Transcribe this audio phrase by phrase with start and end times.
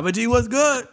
[0.00, 0.88] Papa G, what's good?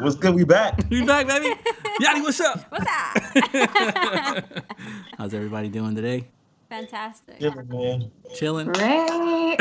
[0.00, 0.34] what's good?
[0.34, 0.80] We back.
[0.90, 1.54] You back, baby?
[2.00, 2.64] Yanni, what's up?
[2.68, 4.44] What's up?
[5.18, 6.26] How's everybody doing today?
[6.68, 7.36] Fantastic.
[7.38, 8.10] Yeah, man.
[8.34, 8.66] Chilling?
[8.72, 9.60] Great.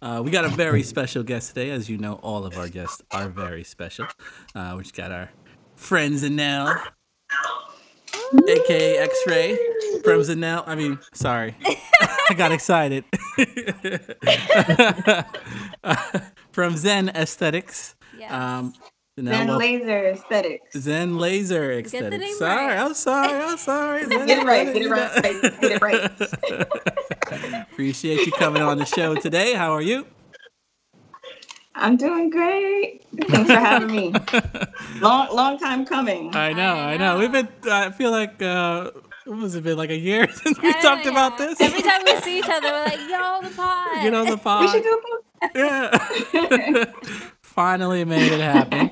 [0.00, 1.68] Uh, we got a very special guest today.
[1.72, 4.06] As you know, all of our guests are very special.
[4.54, 5.28] Uh, we just got our
[5.76, 6.74] friend Xenal,
[8.48, 9.58] aka X Ray
[10.02, 10.64] from Xenal.
[10.66, 11.54] I mean, sorry,
[12.30, 13.04] I got excited.
[16.52, 17.94] from Xen Aesthetics.
[18.18, 18.32] Yes.
[18.32, 18.72] Um,
[19.18, 20.76] Xenal, Then wel- laser aesthetics.
[20.76, 22.18] Xen Laser the Aesthetics.
[22.24, 22.78] name Sorry, right.
[22.78, 24.02] I'm sorry, I'm sorry.
[24.04, 24.72] Xen Get it right.
[24.72, 25.22] Get it right.
[25.60, 25.82] Get it
[27.52, 27.62] right.
[27.72, 29.54] Appreciate you coming on the show today.
[29.54, 30.06] How are you?
[31.74, 33.04] I'm doing great.
[33.28, 34.12] Thanks for having me.
[35.00, 36.34] Long, long time coming.
[36.34, 37.18] I know, I know.
[37.20, 37.46] We've been.
[37.70, 38.42] I feel like.
[38.42, 41.10] uh what was it been like a year since we Yeah, talked yeah.
[41.12, 41.60] about this?
[41.60, 43.88] Every time we see each other, we're like, yo, the pod.
[44.02, 45.00] Get on the We should do
[45.42, 46.84] a yeah.
[47.42, 48.90] Finally made it happen.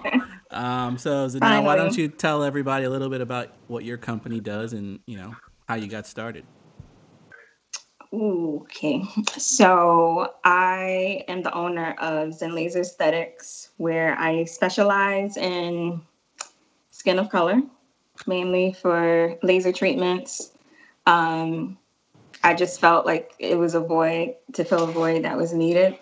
[0.50, 3.96] Um, so, so now, why don't you tell everybody a little bit about what your
[3.96, 5.34] company does and you know
[5.68, 6.44] how you got started?
[8.12, 9.02] Okay.
[9.36, 16.00] So I am the owner of Xen Laser Aesthetics, where I specialize in
[16.90, 17.60] skin of color,
[18.26, 20.52] mainly for laser treatments.
[21.06, 21.78] Um,
[22.42, 25.98] I just felt like it was a void to fill a void that was needed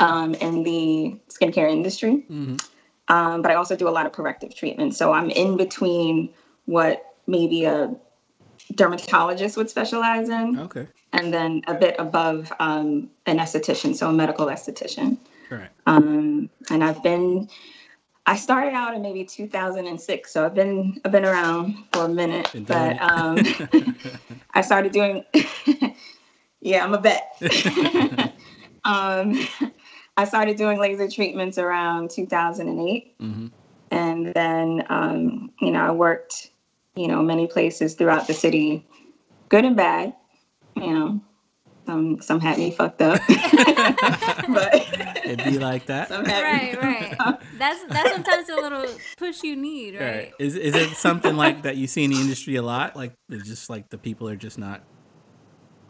[0.00, 2.24] um, in the skincare industry.
[2.28, 2.56] hmm
[3.08, 4.96] Um, but I also do a lot of corrective treatments.
[4.96, 6.30] So I'm in between
[6.64, 7.94] what maybe a
[8.74, 10.88] dermatologist would specialize in Okay.
[11.12, 15.18] and then a bit above um, an esthetician, so a medical esthetician.
[15.52, 15.70] All right.
[15.86, 17.48] Um, and I've been,
[18.26, 22.50] I started out in maybe 2006, so I've been I've been around for a minute.
[22.52, 23.42] Been But um,
[24.54, 25.24] I started doing,
[26.60, 27.36] yeah, I'm a vet.
[28.84, 29.46] um,
[30.16, 33.46] I started doing laser treatments around 2008 hmm
[33.90, 36.50] and then um, you know I worked
[36.94, 38.86] you know many places throughout the city,
[39.48, 40.14] good and bad.
[40.74, 41.20] You know,
[41.86, 44.74] some some had me fucked up, but
[45.24, 46.08] It'd be like that.
[46.08, 47.38] some had Right, right.
[47.58, 48.86] That's that's sometimes a little
[49.16, 50.14] push you need, All right?
[50.16, 50.34] right.
[50.38, 52.96] Is is it something like that you see in the industry a lot?
[52.96, 54.82] Like it's just like the people are just not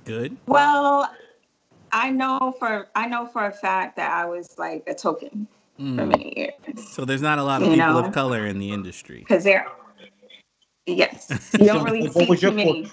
[0.05, 0.37] good.
[0.47, 1.11] Well,
[1.93, 5.83] I know for I know for a fact that I was like a token for
[6.05, 6.09] Mm.
[6.09, 8.05] many years So there's not a lot of You people know.
[8.07, 9.21] of color in the industry.
[9.21, 9.67] because there.
[10.87, 11.29] Yes,
[11.59, 12.91] you don't really What see was your too many.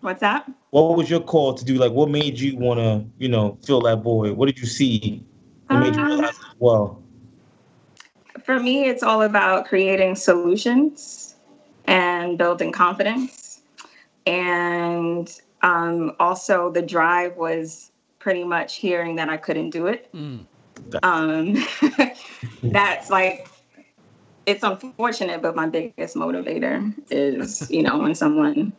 [0.00, 0.50] What's that?
[0.70, 1.74] What was your call to do?
[1.74, 4.36] Like, what made you want to, you know, fill that void?
[4.36, 5.24] What did you see
[5.68, 7.02] that made you Um, realize, well,
[8.44, 11.34] for me, it's all about creating solutions
[11.86, 13.62] and building confidence.
[14.26, 20.12] And um, also, the drive was pretty much hearing that I couldn't do it.
[20.12, 20.46] Mm.
[21.02, 21.64] Um,
[22.62, 23.48] that's like,
[24.46, 28.72] it's unfortunate, but my biggest motivator is, you know, when someone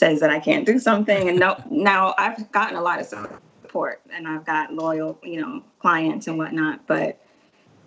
[0.00, 1.28] says that I can't do something.
[1.28, 5.62] And no, now I've gotten a lot of support and I've got loyal, you know,
[5.78, 6.86] clients and whatnot.
[6.88, 7.20] But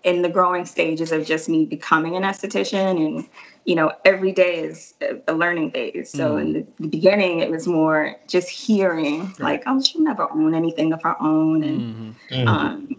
[0.03, 3.28] in the growing stages of just me becoming an esthetician and
[3.66, 6.41] you know every day is a- a learning phase so Mm.
[6.41, 10.91] in the, the beginning it was more just hearing like oh she'll never own anything
[10.91, 11.81] of her own and
[12.29, 12.96] hmm mm, um,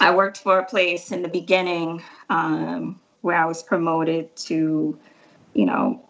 [0.00, 4.98] i worked for a place in the beginning um, where i was promoted to
[5.54, 6.02] you know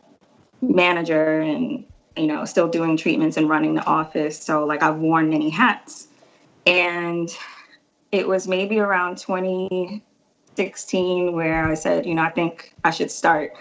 [0.63, 1.85] manager and
[2.17, 6.09] you know still doing treatments and running the office so like i've worn many hats
[6.67, 7.31] and
[8.11, 13.53] it was maybe around 2016 where i said you know i think i should start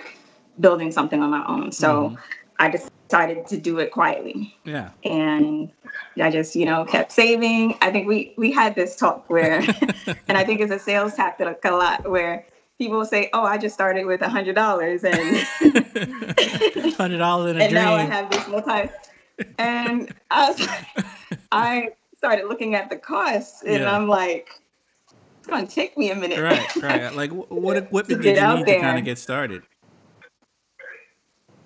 [0.59, 2.17] building something on my own so Mhm.
[2.59, 4.89] i decided to do it quietly Yeah.
[5.03, 5.71] and
[6.19, 7.77] I just, you know, kept saving.
[7.81, 9.59] I think we we had this talk where,
[10.27, 12.45] and I think it's a sales tactic a lot where
[12.81, 15.13] people will say, "Oh, I just started with a hundred dollars, and
[16.95, 18.89] Hundred dollars in a and now I have this multi."
[19.59, 20.67] And I was,
[21.51, 23.95] I started looking at the costs, and Yeah.
[23.95, 24.49] I'm like,
[25.37, 27.13] "It's gonna take me a minute." right, right.
[27.13, 29.61] Like, what equipment did you need to kind of get started?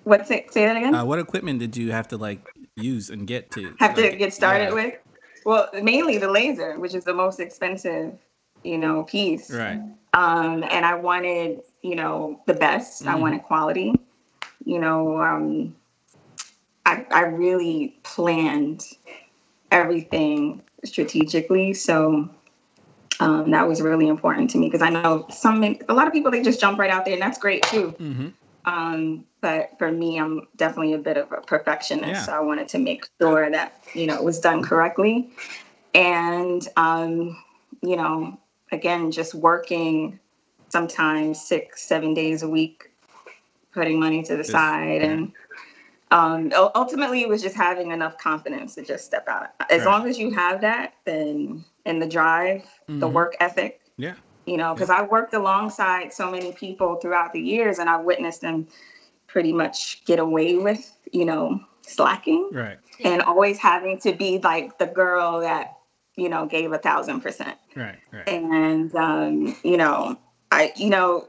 [0.04, 0.94] what say, say that again?
[0.94, 2.46] Uh, what equipment did you have to like
[2.76, 3.74] use and get to?
[3.80, 4.74] have to get started yeah.
[4.74, 4.94] with?
[5.46, 8.12] Well, mainly the laser, which is the most expensive,
[8.66, 9.50] you know, piece.
[9.50, 9.80] Right.
[10.14, 13.06] um, and I wanted, you know, the best.
[13.06, 13.20] I Mhm.
[13.20, 13.94] wanted quality.
[14.64, 15.76] You know, um,
[16.86, 18.84] I I really planned
[19.70, 22.28] everything strategically, so
[23.20, 26.30] um, that was really important to me because I know some a lot of people
[26.30, 27.90] they just jump right out there, and that's great too.
[27.98, 28.28] hmm
[28.64, 32.08] Um, but for me, I'm definitely a bit of a perfectionist.
[32.08, 32.20] Yeah.
[32.26, 35.30] So I wanted to make sure that, you know, it was done correctly.
[35.94, 37.36] And, um,
[37.82, 38.38] you know,
[38.72, 40.18] again, just working
[40.68, 42.90] sometimes six, seven days a week,
[43.72, 45.02] putting money to the side.
[45.02, 45.32] And
[46.10, 49.48] um, ultimately, it was just having enough confidence to just step out.
[49.70, 49.86] As Right.
[49.86, 53.12] long as you have that, then, and the drive, the Mhm.
[53.12, 54.14] work ethic, Yeah.
[54.46, 58.40] you know, because I worked alongside so many people throughout the years and I witnessed
[58.40, 58.66] them
[59.26, 62.78] pretty much get away with, you know, slacking Right.
[63.04, 65.75] and always having to be like the girl that,
[66.16, 67.56] you know, gave a thousand percent.
[67.74, 67.98] Right.
[68.12, 68.28] Right.
[68.28, 70.18] And, um, you know,
[70.50, 71.28] I, you know,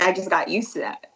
[0.00, 1.06] I just got used to that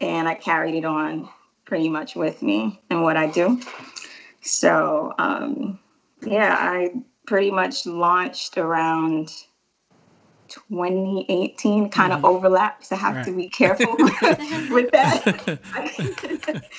[0.00, 1.28] and I carried it on
[1.64, 3.60] pretty much with me and what I do.
[4.42, 5.78] So, um,
[6.22, 6.94] yeah, I
[7.26, 9.30] pretty much launched around
[10.48, 12.24] 2018, kind of Mhm.
[12.28, 12.90] overlaps.
[12.92, 13.96] I have to be careful
[14.70, 15.48] with that.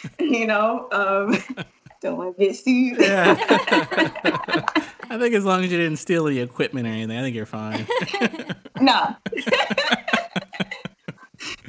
[0.20, 1.38] you know, um,
[2.02, 3.00] don't want to get sued.
[3.00, 3.36] yeah.
[5.10, 7.46] I think as long as you didn't steal the equipment or anything, I think you're
[7.46, 7.86] fine.
[8.80, 9.16] no.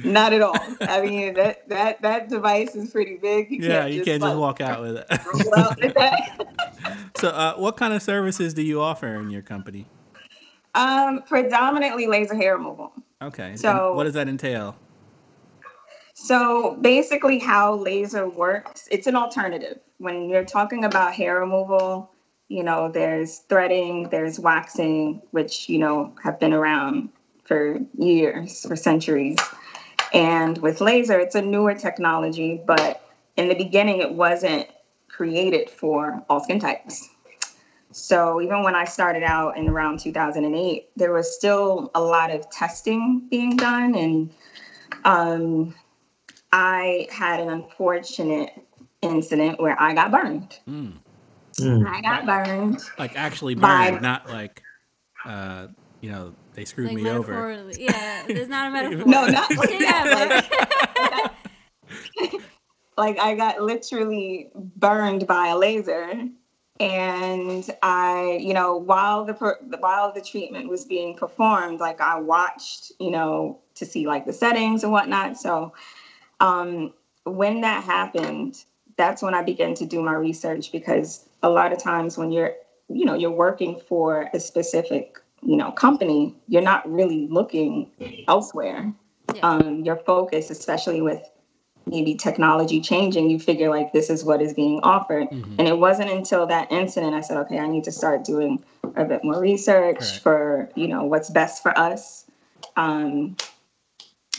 [0.03, 0.57] Not at all.
[0.81, 3.49] I mean that that that device is pretty big.
[3.51, 5.05] You yeah, you can't just walk out with it.
[5.55, 6.47] out
[7.17, 9.87] so, uh, what kind of services do you offer in your company?
[10.75, 12.91] Um, predominantly laser hair removal.
[13.21, 13.51] Okay.
[13.51, 14.75] and So- what does that entail?
[16.15, 19.79] So basically, how laser works, it's an alternative.
[20.03, 22.11] When you're talking about hair removal,
[22.49, 27.07] you know, there's threading, there's waxing, which, you know, have been around
[27.45, 29.37] for years, for centuries.
[30.13, 33.01] And with laser, it's a newer technology, but
[33.37, 34.67] in the beginning, it wasn't
[35.07, 37.07] created for all skin types.
[37.93, 42.49] So even when I started out in around 2008, there was still a lot of
[42.49, 44.33] testing being done and
[45.05, 45.73] um,
[46.51, 48.51] I had an unfortunate
[49.03, 50.59] incident where I got burned.
[50.67, 50.93] Mm.
[51.59, 51.87] Mm.
[51.87, 52.81] I got burned.
[52.97, 54.61] Like actually By- burned, not like,
[55.25, 55.67] uh,
[56.01, 57.69] you know, they screwed like me over.
[57.77, 59.05] Yeah, it's not a metaphor.
[59.05, 61.33] No, not like yeah, that.
[62.19, 62.33] Like,
[62.97, 66.27] like I got literally burned by a laser,
[66.79, 69.33] and I, you know, while the
[69.79, 74.33] while the treatment was being performed, like I watched, you know, to see like the
[74.33, 75.37] settings and whatnot.
[75.37, 75.73] So,
[76.39, 78.63] um, when that happened,
[78.97, 82.53] that's when I began to do my research because a lot of times when you're,
[82.89, 87.89] you know, you're working for a specific, you know, company, you're not really looking
[88.27, 88.93] elsewhere.
[89.33, 89.41] Yeah.
[89.41, 91.21] Um, your focus, especially with
[91.85, 95.29] maybe technology changing, you figure like this is what is being offered.
[95.29, 95.55] Mhm.
[95.59, 98.63] And it wasn't until that incident I said, okay, I need to start doing
[98.95, 100.19] a bit more research Correct.
[100.19, 102.25] for, you know, what's best for us.
[102.77, 103.35] Um,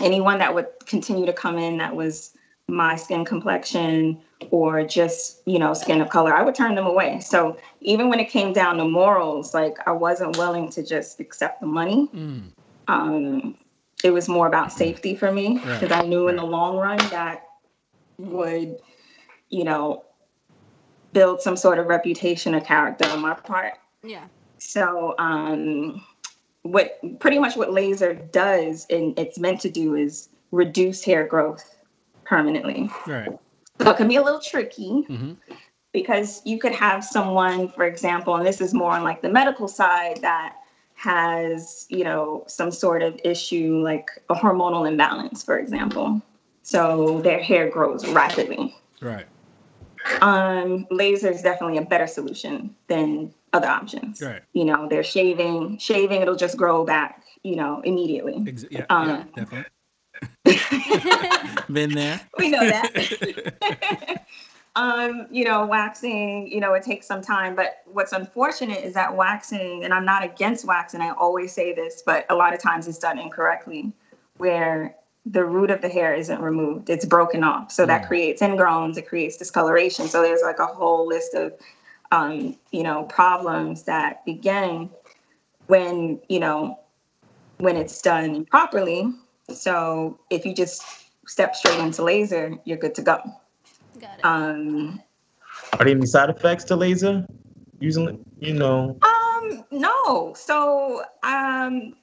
[0.01, 2.35] anyone that would continue to come in that was
[2.69, 4.19] my skin complexion
[4.51, 7.21] or just, you know, skin of color, I would turn them away.
[7.21, 11.61] So even when it came down to morals, like I wasn't willing to just accept
[11.61, 12.53] the money Mm.
[12.89, 13.57] um,
[14.03, 16.99] it was more about safety for me Right, because I knew in the long run
[17.11, 17.45] that
[18.19, 18.77] would,
[19.49, 20.05] you know,
[21.13, 23.75] build some sort of reputation or character on my part.
[24.03, 24.27] yeah.
[24.59, 26.05] So, um,
[26.63, 31.77] what pretty much what laser does and it's meant to do is reduce hair growth
[32.25, 32.91] permanently.
[33.07, 33.39] Right.
[33.81, 35.33] So it can be a little tricky hmm
[35.93, 39.69] because you could have someone, for example, and this is more on like the medical
[39.69, 40.57] side that
[40.95, 46.21] has, you know, some sort of issue like a hormonal imbalance, for example.
[46.65, 48.75] So their hair grows rapidly.
[49.01, 49.27] Right.
[50.21, 54.21] Um, laser is definitely a better solution than other options.
[54.21, 54.43] Right.
[54.53, 58.43] You know, they're shaving, shaving, it'll just grow back, you know, immediately.
[58.49, 59.67] Ex- yeah, Um, yeah, definitely.
[61.71, 62.21] Been there.
[62.39, 64.27] we know that.
[64.77, 67.55] um, you know, waxing, you know, it takes some time.
[67.55, 72.03] But what's unfortunate is that waxing, and I'm not against waxing, I always say this,
[72.05, 73.93] but a lot of times it's done incorrectly,
[74.37, 74.95] where
[75.27, 77.73] the root of the hair isn't removed, it's broken off.
[77.73, 78.09] So that Mm.
[78.09, 80.07] creates ingrowns, it creates discoloration.
[80.09, 81.55] So there's like a whole list of,
[82.13, 84.91] um, you know, problems that begin
[85.69, 86.79] when, you know,
[87.59, 89.11] when it's done properly.
[89.53, 90.83] So if you just
[91.27, 93.21] step straight into laser, you're good to go.
[94.01, 94.25] Got it.
[94.25, 95.03] Um,
[95.73, 97.27] Are there any side effects to laser?
[97.81, 100.35] Using, you know, um, no.
[100.35, 101.95] So um,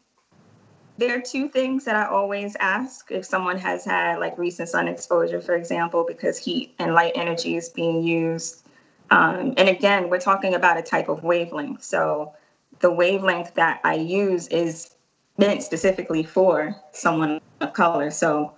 [0.98, 4.88] there are two things that I always ask if someone has had like recent sun
[4.88, 8.68] exposure, for example, because heat and light energy is being used.
[9.10, 11.84] Um, and again, we're talking about a type of wavelength.
[11.84, 12.34] So
[12.80, 14.96] the wavelength that I use is
[15.42, 18.12] meant specifically for someone of color.
[18.12, 18.54] So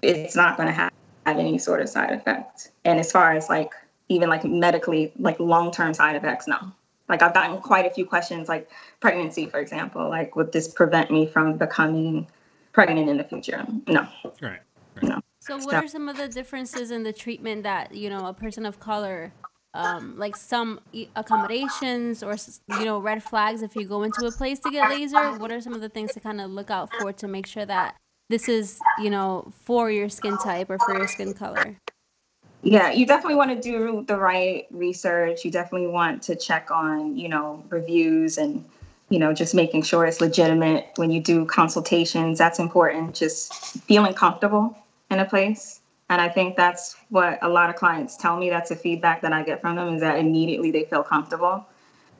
[0.00, 0.92] it's not going to have,
[1.26, 2.70] have any sort of side effect.
[2.84, 3.72] And as far as like
[4.08, 6.58] even like medically, like long term side effects, no.
[7.08, 8.70] Like I've gotten quite a few questions, like
[9.00, 10.08] pregnancy, for example.
[10.08, 12.26] Like, would this prevent me from becoming
[12.72, 13.64] pregnant in the future?
[13.86, 14.08] No.
[14.40, 14.60] Right.
[15.02, 15.20] No.
[15.40, 15.84] So, what Stop.
[15.84, 19.32] are some of the differences in the treatment that you know a person of color,
[19.76, 20.80] um, like some
[21.14, 22.36] accommodations or
[22.78, 25.38] you know red flags if you go into a place to get laser?
[25.38, 27.66] What are some of the things to kind of look out for to make sure
[27.66, 27.96] that
[28.28, 31.76] this is you know for your skin type or for your skin color?
[32.62, 35.44] Yeah, you definitely want to do the right research.
[35.44, 38.64] You definitely want to check on, you know, reviews and,
[39.08, 42.38] you know, just making sure it's legitimate when you do consultations.
[42.38, 43.14] That's important.
[43.14, 43.52] Just
[43.84, 44.76] feeling comfortable
[45.10, 45.75] in a place.
[46.08, 48.48] And I think that's what a lot of clients tell me.
[48.48, 51.66] That's the feedback that I get from them is that immediately they feel comfortable.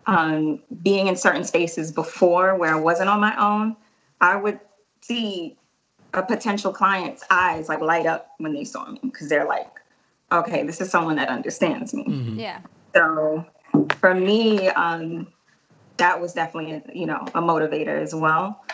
[0.06, 3.76] Um, being in certain spaces before where I wasn't on my own,
[4.20, 4.58] I would
[5.02, 5.56] see
[6.14, 9.70] a potential client's eyes like light up when they saw me because they're like,
[10.32, 12.04] okay, this is someone that understands me.
[12.04, 12.40] Mhm.
[12.40, 12.60] Yeah.
[12.94, 13.44] So
[13.98, 15.28] for me, um,
[15.98, 18.64] that was definitely, you know, a motivator as well.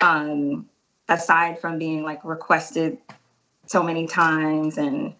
[0.00, 0.68] Um,
[1.08, 2.98] aside from being like requested
[3.66, 5.14] so many times, and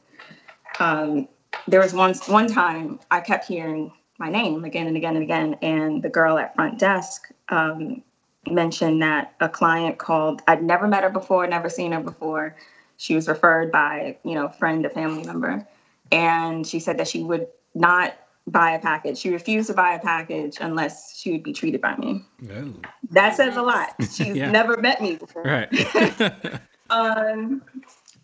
[0.78, 1.28] um,
[1.68, 5.56] there was one one time I kept hearing my name again and again and again,
[5.62, 8.02] and the girl at front desk um,
[8.48, 10.42] mentioned that a client called.
[10.46, 12.56] I'd never met her before, never seen her before.
[12.96, 15.66] She was referred by, you know, a friend, a family member,
[16.10, 18.14] and she said that she would not
[18.46, 19.18] buy a package.
[19.18, 22.24] She refused to buy a package unless she would be treated by me.
[22.50, 22.74] Oh,
[23.10, 23.94] That says a lot.
[24.12, 24.50] She's Yeah.
[24.50, 25.44] never met me before.
[25.44, 26.60] right.
[26.90, 27.62] Um,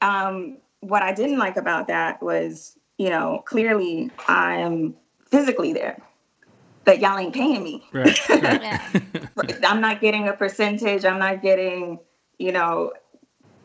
[0.01, 4.95] um, what I didn't like about that was, you know, clearly I am
[5.31, 6.01] physically there,
[6.85, 7.85] but y'all ain't paying me.
[7.93, 8.19] right.
[8.29, 8.63] Right.
[8.63, 8.81] Yeah.
[9.65, 11.05] I'm not getting a percentage.
[11.05, 11.99] I'm not getting,
[12.39, 12.93] you know,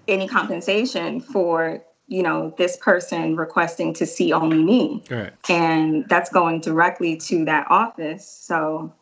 [0.07, 5.03] any compensation for, you know, this person requesting to see only me.
[5.09, 5.31] right.
[5.49, 8.27] And that's going directly to that office.
[8.27, 8.93] So,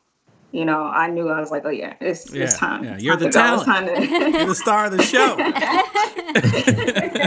[0.52, 2.84] you know, I knew I was like, oh yeah, it's, Yeah, it's time.
[2.84, 3.66] yeah, you're time the to talent.
[3.66, 5.38] time to- You're the star of the show.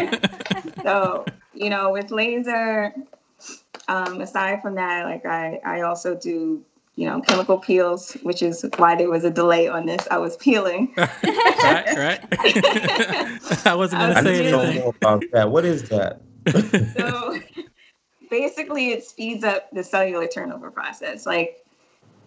[0.85, 2.95] so you know with laser
[3.89, 6.65] um, aside from that like I, I also do
[6.97, 10.37] you know chemical peels which is why there was a delay on this i was
[10.37, 11.97] peeling right.
[11.97, 12.21] Right.
[13.67, 14.83] I wasn't gonna I I say need know anything.
[14.83, 15.51] more about that.
[15.51, 16.21] What is that?
[16.97, 17.39] so
[18.31, 21.64] basically it speeds up the cellular turnover process like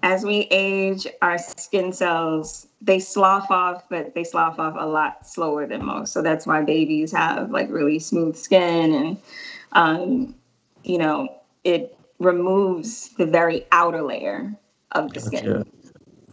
[0.03, 5.25] as we age our skin cells they slough off but they slough off a lot
[5.27, 9.17] slower than most so that's why babies have like really smooth skin and
[9.73, 10.35] um,
[10.83, 11.27] you know
[11.63, 14.55] it removes the very outer layer
[14.93, 15.65] of the skin Gotcha.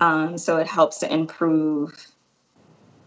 [0.01, 1.95] um, so it helps to improve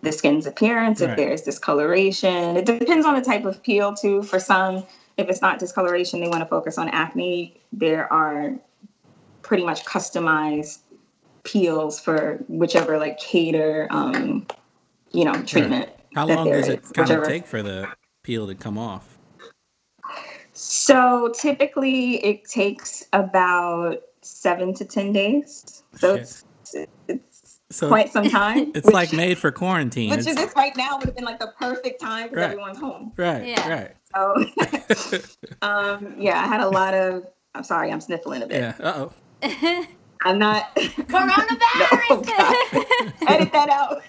[0.01, 1.17] the skin's appearance if Right.
[1.17, 2.55] there's discoloration.
[2.57, 4.21] It depends on the type of peel too.
[4.23, 4.83] For some,
[5.17, 7.59] if it's not discoloration, they want to focus on acne.
[7.73, 8.59] There are
[9.47, 10.79] pretty much customized
[11.43, 14.45] peels for whichever like cater, um,
[15.11, 15.89] you know, treatment.
[16.13, 17.87] How long does it is, kind of take for the
[18.23, 19.17] peel to come off?
[20.53, 25.83] So typically, it takes about seven to ten days.
[25.95, 26.21] So Shit.
[26.21, 26.43] it's
[27.07, 28.71] it's So quite some time.
[28.75, 30.09] it's which- like made for quarantine.
[30.09, 32.51] which It's- is this right now would have been like the perfect time because Right.
[32.51, 33.13] everyone's home.
[33.17, 33.47] right.
[33.47, 33.69] Yeah.
[33.69, 33.95] Right.
[34.15, 35.19] So,
[35.61, 37.27] um, yeah, I had a lot of.
[37.55, 38.57] I'm sorry, I'm sniffling a bit.
[38.59, 38.73] Yeah.
[38.79, 39.13] Uh oh.
[40.23, 40.75] I'm not.
[40.75, 42.07] Coronavirus.
[42.09, 42.23] No,
[43.27, 44.01] Edit that out.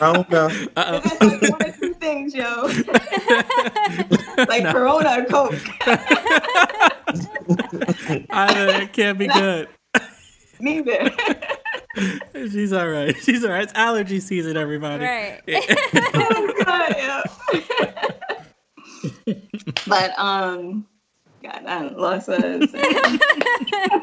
[0.00, 0.48] I don't know.
[0.74, 2.66] That's like one or two things, yo.
[4.46, 4.72] like No.
[4.72, 5.54] Corona or Coke.
[5.86, 6.88] oh.
[8.30, 9.68] Either it can't be good.
[10.60, 11.10] Neither.
[12.34, 13.16] She's all right.
[13.16, 13.64] She's all right.
[13.64, 15.04] It's allergy season, everybody.
[15.04, 15.40] right.
[15.48, 17.22] oh, God, yeah.
[19.86, 20.86] but um,
[21.42, 23.98] God, I lost what I was saying.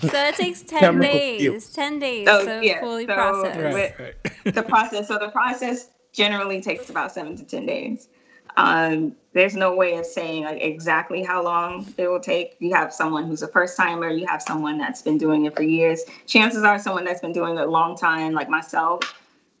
[0.00, 1.40] So it takes ten Chemical days.
[1.40, 1.60] peel.
[1.74, 3.74] Ten days Oh, to yeah, fully so- process.
[3.74, 3.98] Right.
[3.98, 4.14] Right.
[4.54, 5.08] the process.
[5.08, 8.08] So the process generally takes about seven to ten days.
[8.56, 12.56] Um, there's no way of saying like exactly how long it will take.
[12.60, 14.08] You have someone who's a first timer.
[14.10, 16.02] You have someone that's been doing it for years.
[16.26, 19.18] Chances are, someone that's been doing it a long time, like myself,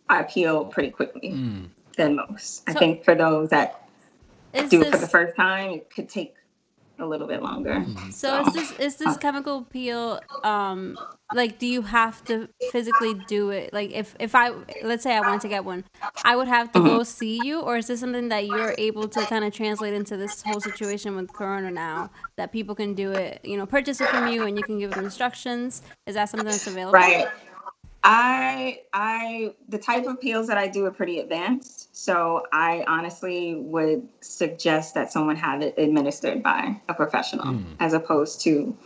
[0.08, 1.68] I peel pretty quickly Mm.
[1.96, 2.62] than most.
[2.68, 3.88] I think for those that
[4.68, 6.34] do it for the first time, it could take
[6.98, 7.74] a little bit longer.
[7.74, 8.10] Mm-hmm.
[8.10, 10.96] so is this is this uh, chemical peel um
[11.34, 13.72] like do you have to physically do it?
[13.72, 15.84] Like if if i let's say i wanted to get one
[16.24, 17.02] i would have to go mm-hmm.
[17.02, 20.42] see you or is this something that you're able to kind of translate into this
[20.42, 24.28] whole situation with corona now that people can do it you know purchase it from
[24.28, 25.82] you and you can give them instructions?
[26.06, 26.92] Is that something that's available?
[26.92, 27.26] Right.
[28.04, 33.56] I I the type of peels that I do are pretty advanced, so I honestly
[33.56, 37.64] would suggest that someone have it administered by a professional Mm.
[37.80, 38.76] as opposed to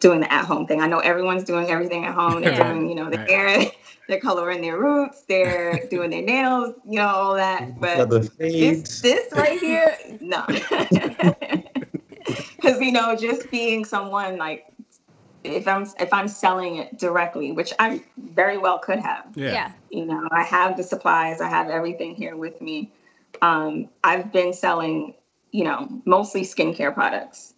[0.00, 0.80] doing the at home thing.
[0.80, 2.40] I know everyone's doing everything at home.
[2.40, 2.72] They're Yeah.
[2.72, 3.30] doing, you know, the Right.
[3.30, 3.66] hair,
[4.08, 7.78] they're coloring their roots, they're doing their nails, you know, all that.
[7.80, 10.44] But this this right here, no.
[12.60, 14.64] Because you know, just being someone like
[15.44, 19.26] if I'm if I'm selling it directly, which I very well could have.
[19.34, 19.52] Yeah.
[19.52, 19.72] Yeah.
[19.90, 22.92] You know, I have the supplies, I have everything here with me.
[23.42, 25.14] Um, I've been selling,
[25.50, 27.54] you know, mostly skincare products.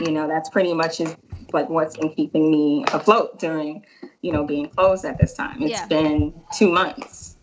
[0.00, 1.16] You know, that's pretty much is
[1.52, 3.84] like what's been keeping me afloat during,
[4.22, 5.62] you know, being closed at this time.
[5.62, 5.86] It's Yeah.
[5.86, 7.36] been two months.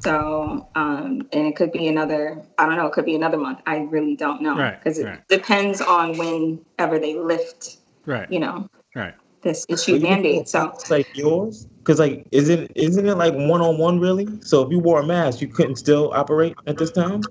[0.00, 3.60] So, um, and it could be another, I don't know, it could be another month.
[3.66, 4.56] I really don't know.
[4.56, 5.28] Right, Because it right.
[5.28, 8.30] depends on whenever they lift, Right.
[8.30, 9.14] you know, Right.
[9.42, 10.48] This So issue you mandate.
[10.48, 14.28] So, masks like yours, because like, isn't isn't it like one on one really?
[14.42, 17.22] So if you wore a mask, you couldn't still operate at this time.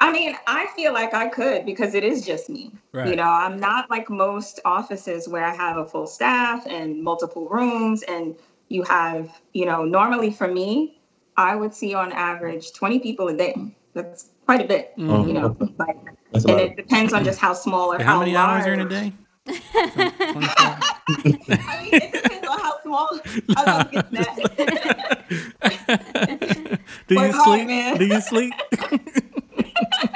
[0.00, 2.72] I mean, I feel like I could because it is just me.
[2.92, 3.08] Right.
[3.08, 7.48] You know, I'm not like most offices where I have a full staff and multiple
[7.48, 8.34] rooms, and
[8.68, 11.00] you have, you know, normally for me,
[11.36, 13.54] I would see on average 20 people a day.
[13.94, 14.92] That's quite a bit.
[14.98, 15.26] Mhm.
[15.26, 15.96] You know, like,
[16.32, 18.62] and it depends on just how small or How, how, many large.
[18.62, 19.12] hours are in a day?
[19.46, 19.62] 24?
[20.36, 23.20] I mean, it depends on how small.
[23.56, 24.36] I getting that.
[27.08, 27.66] Do you hard, sleep?
[27.66, 27.96] man.
[27.98, 28.54] Do you sleep?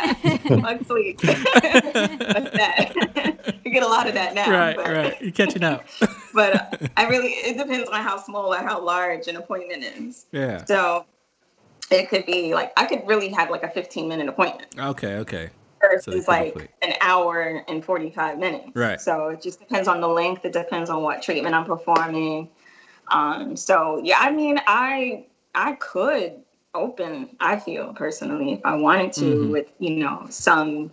[0.49, 1.21] Fuck sleep.
[1.21, 2.93] That?
[3.65, 4.51] you get a lot of that now.
[4.51, 5.21] right, but- right.
[5.21, 5.85] You're catching up.
[6.35, 10.27] but uh, I really it depends on how small or how large an appointment is.
[10.33, 10.65] Yeah.
[10.65, 11.05] So
[11.91, 15.51] it could be like I could really have like a 15 minute appointment Okay, okay.
[15.81, 16.73] Versus pretty like quick.
[16.83, 18.71] an hour and 45 minutes.
[18.75, 19.01] Right.
[19.01, 20.45] So it just depends on the length.
[20.45, 22.49] It depends on what treatment I'm performing.
[23.11, 23.57] Um.
[23.57, 26.35] So yeah, I mean, I I could
[26.75, 27.37] open.
[27.41, 29.51] I feel personally, if I wanted to, Mhm.
[29.51, 30.91] with you know some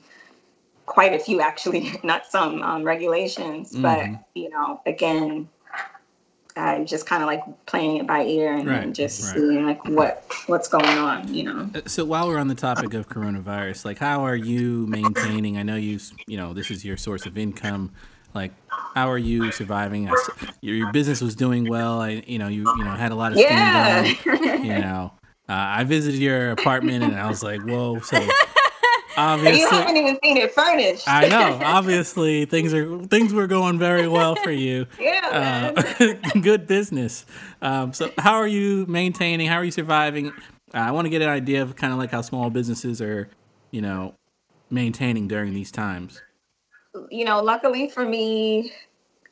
[0.86, 4.24] quite a few actually, not some um, regulations, but Mhm.
[4.36, 5.50] you know, again,
[6.58, 9.34] I'm just kind of like playing it by ear and, Right, and just right.
[9.36, 11.70] seeing like what what's going on, you know.
[11.76, 15.58] Uh, So while we're on the topic of coronavirus, like how are you maintaining?
[15.58, 17.92] I know you, you know, this is your source of income.
[18.34, 18.52] Like,
[18.94, 20.10] how are you surviving?
[20.62, 22.02] Your, your business was doing well.
[22.02, 24.04] I, you know, you, you know, had a lot of steam Yeah.
[24.58, 25.14] You know,
[25.48, 28.00] uh, I visited your apartment and I was like, whoa.
[28.00, 28.18] So
[29.18, 31.08] you haven't even seen it furnished.
[31.08, 31.60] I know.
[31.64, 34.88] Obviously, things are things were going very well for you.
[35.00, 35.74] yeah.
[36.00, 37.26] Uh, good business.
[37.62, 39.48] Um, so, how are you maintaining?
[39.48, 40.28] How are you surviving?
[40.28, 40.32] Uh,
[40.78, 43.30] I want to get an idea of kind of like how small businesses are,
[43.72, 44.16] you know,
[44.70, 46.22] maintaining during these times.
[47.10, 48.72] you know, luckily for me,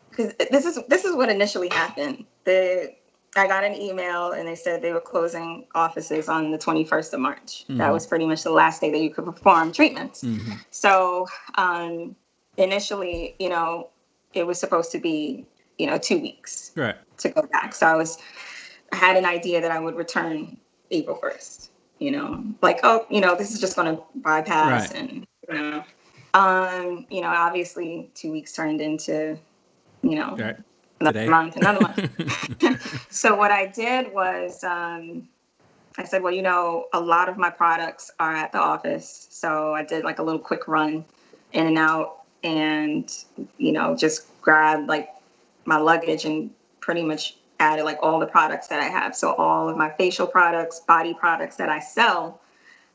[0.09, 2.25] because this is this is what initially happened.
[2.45, 2.93] The
[3.35, 7.19] I got an email and they said they were closing offices on the 21st of
[7.19, 7.65] March.
[7.69, 7.93] That Mhm.
[7.93, 10.21] was pretty much the last day that you could perform treatments.
[10.21, 12.15] hmm So um,
[12.57, 13.89] initially, you know,
[14.33, 15.45] it was supposed to be,
[15.77, 16.95] you know, two weeks Right.
[17.17, 17.73] to go back.
[17.75, 18.17] So I was
[18.91, 20.57] I had an idea that I would return
[20.91, 21.69] April 1st.
[21.99, 24.99] You know, like oh, you know, this is just going to bypass Right.
[24.99, 25.83] and you know,
[26.33, 29.37] um, you know, obviously two weeks turned into,
[30.01, 30.57] you know, Right.
[31.03, 31.29] Another Today.
[31.29, 33.07] month, another month.
[33.13, 35.27] so what I did was um,
[35.97, 39.73] I said, well, you know, a lot of my products are at the office, so
[39.73, 41.05] I did like a little quick run
[41.51, 43.11] in and out, and
[43.57, 45.09] you know, just grabbed like
[45.65, 49.15] my luggage and pretty much added like all the products that I have.
[49.15, 52.41] So all of my facial products, body products that I sell,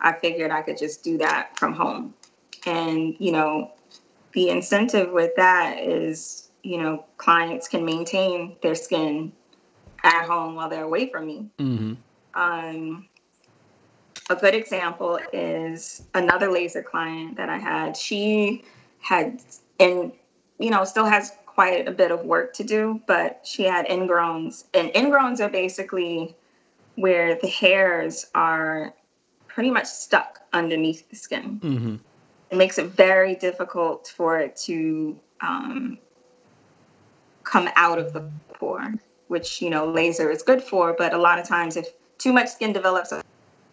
[0.00, 2.14] I figured I could just do that from home.
[2.66, 3.70] And you know,
[4.32, 9.32] the incentive with that is, you know, clients can maintain their skin
[10.04, 11.48] at home while they're away from me.
[11.58, 11.94] hmm
[12.34, 13.08] Um,
[14.28, 17.96] a good example is another laser client that I had.
[17.96, 18.64] She
[19.00, 19.40] had,
[19.80, 20.12] and
[20.58, 24.64] you know, still has quite a bit of work to do, but she had ingrowns,
[24.74, 26.36] and ingrowns are basically
[26.96, 28.92] where the hairs are
[29.46, 31.96] pretty much stuck underneath the skin hmm
[32.50, 35.98] it makes it very difficult for it to um,
[37.48, 38.94] come out of the pore,
[39.28, 40.94] which you know laser is good for.
[40.96, 41.86] But a lot of times, if
[42.18, 43.12] too much skin develops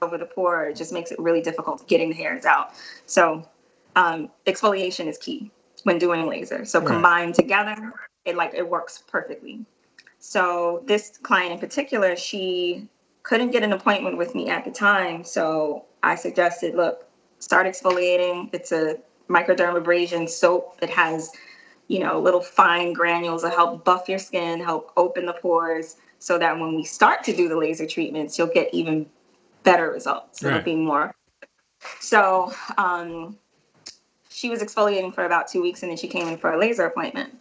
[0.01, 2.73] over the pore, it just makes it really difficult getting the hairs out.
[3.05, 3.47] So
[3.95, 5.51] um, exfoliation is key
[5.83, 6.65] when doing laser.
[6.65, 6.87] So Right.
[6.87, 7.93] combined together,
[8.25, 9.65] it like it works perfectly.
[10.19, 12.87] So this client in particular, she
[13.23, 15.23] couldn't get an appointment with me at the time.
[15.23, 17.07] So I suggested, look,
[17.39, 18.49] start exfoliating.
[18.53, 18.97] It's a
[19.29, 21.31] microdermabrasion soap that has,
[21.87, 25.97] you know, little fine granules that help buff your skin, help open the pores.
[26.19, 29.05] so that when we start to do the laser treatments, you'll get even
[29.63, 30.43] better results.
[30.43, 31.13] It'll be more.
[31.99, 33.37] So um,
[34.29, 36.85] she was exfoliating for about two weeks and then she came in for a laser
[36.85, 37.35] appointment.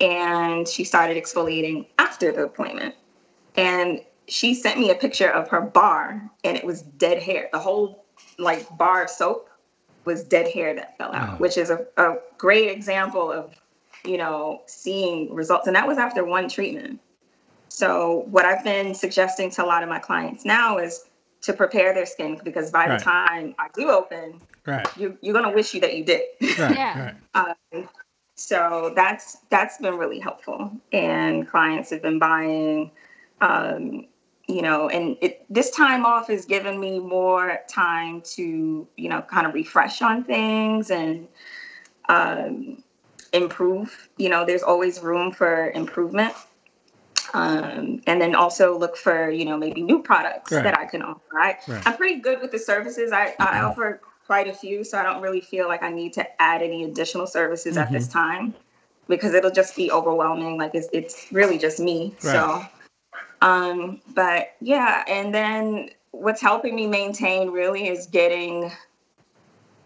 [0.00, 2.94] And she started exfoliating after the appointment.
[3.56, 7.48] And she sent me a picture of her bar and it was dead hair.
[7.52, 8.04] The whole
[8.38, 9.48] like bar of soap
[10.04, 11.36] was dead hair that fell out, Oh.
[11.42, 13.52] which is a, a great example of,
[14.04, 15.66] you know, seeing results.
[15.66, 17.00] And that was after one treatment.
[17.68, 21.04] So what I've been suggesting to a lot of my clients now is
[21.42, 22.98] to prepare their skin because by Right.
[22.98, 24.86] the time I do open, Right.
[24.96, 26.22] you, you're gonna wish you that you did.
[26.58, 26.76] Right.
[26.76, 27.12] Yeah.
[27.34, 27.88] Um,
[28.34, 32.90] so that's that's been really helpful, and clients have been buying.
[33.40, 34.06] Um,
[34.48, 39.22] you know, and it, this time off has given me more time to you know
[39.22, 41.28] kind of refresh on things and
[42.08, 42.82] um,
[43.32, 44.08] improve.
[44.16, 46.34] You know, there's always room for improvement.
[47.34, 50.64] Um, and then also look for you know maybe new products Right.
[50.64, 51.20] that I can offer.
[51.38, 51.82] I, Right.
[51.86, 53.12] I'm pretty good with the services.
[53.12, 56.42] I, I offer quite a few, so I don't really feel like I need to
[56.42, 58.54] add any additional services at this time
[59.08, 60.56] because it'll just be overwhelming.
[60.56, 62.14] Like it's it's really just me.
[62.18, 62.64] So,
[63.42, 68.70] um, but yeah, and then what's helping me maintain really is getting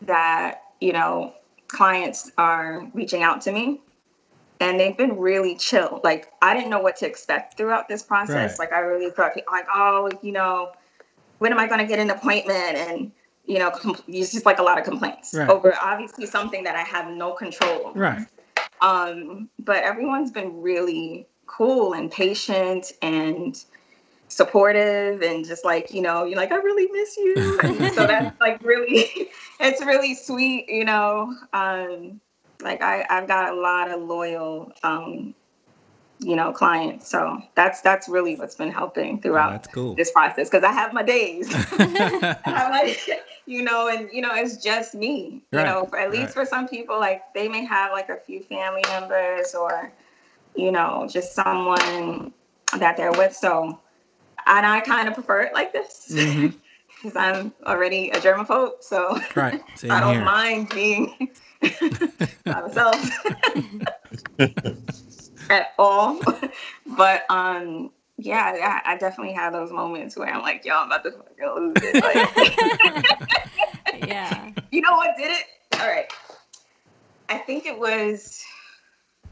[0.02, 1.34] that you know
[1.72, 3.80] clients are reaching out to me
[4.60, 6.00] and they've been really chill.
[6.04, 8.58] Like I didn't know what to expect throughout this process.
[8.58, 8.70] Right.
[8.70, 10.72] Like I really thought like, oh, you know,
[11.38, 12.76] when am I going to get an appointment?
[12.76, 13.12] And
[13.44, 15.48] you know, com- it's just like a lot of complaints Right.
[15.48, 17.98] over obviously something that I have no control over.
[17.98, 18.26] Right.
[18.80, 23.64] Um, but everyone's been really cool and patient and
[24.32, 27.90] supportive and just like, you know, you're like, I really miss you.
[27.92, 31.34] So that's like really, it's really sweet, you know.
[31.52, 32.20] Um,
[32.62, 35.34] like I, I've got a lot of loyal um,
[36.22, 37.08] you know, clients.
[37.08, 39.94] So that's that's really what's been helping Oh, throughout that's cool.
[39.94, 41.52] this process because I have my days.
[42.46, 42.96] My,
[43.46, 45.42] you know, and you know, it's just me.
[45.52, 46.34] You know, for, at least right.
[46.34, 49.92] for some people, like they may have like a few family members or,
[50.54, 52.32] you know, just someone
[52.78, 53.34] that they're with.
[53.34, 53.80] So,
[54.46, 56.06] and I kind of prefer it like this
[57.02, 58.82] because I'm already a germaphobe.
[58.82, 59.62] So Right.
[59.88, 60.24] I don't here.
[60.24, 61.30] mind being
[62.44, 63.10] by myself
[65.50, 66.20] at all.
[66.86, 71.02] But um, yeah, I, I definitely have those moments where I'm like, yo, I'm about
[71.04, 72.02] to fucking lose it.
[73.92, 74.50] Like, yeah.
[74.70, 75.44] you know what did it?
[75.80, 76.12] All right.
[77.28, 78.44] I think it was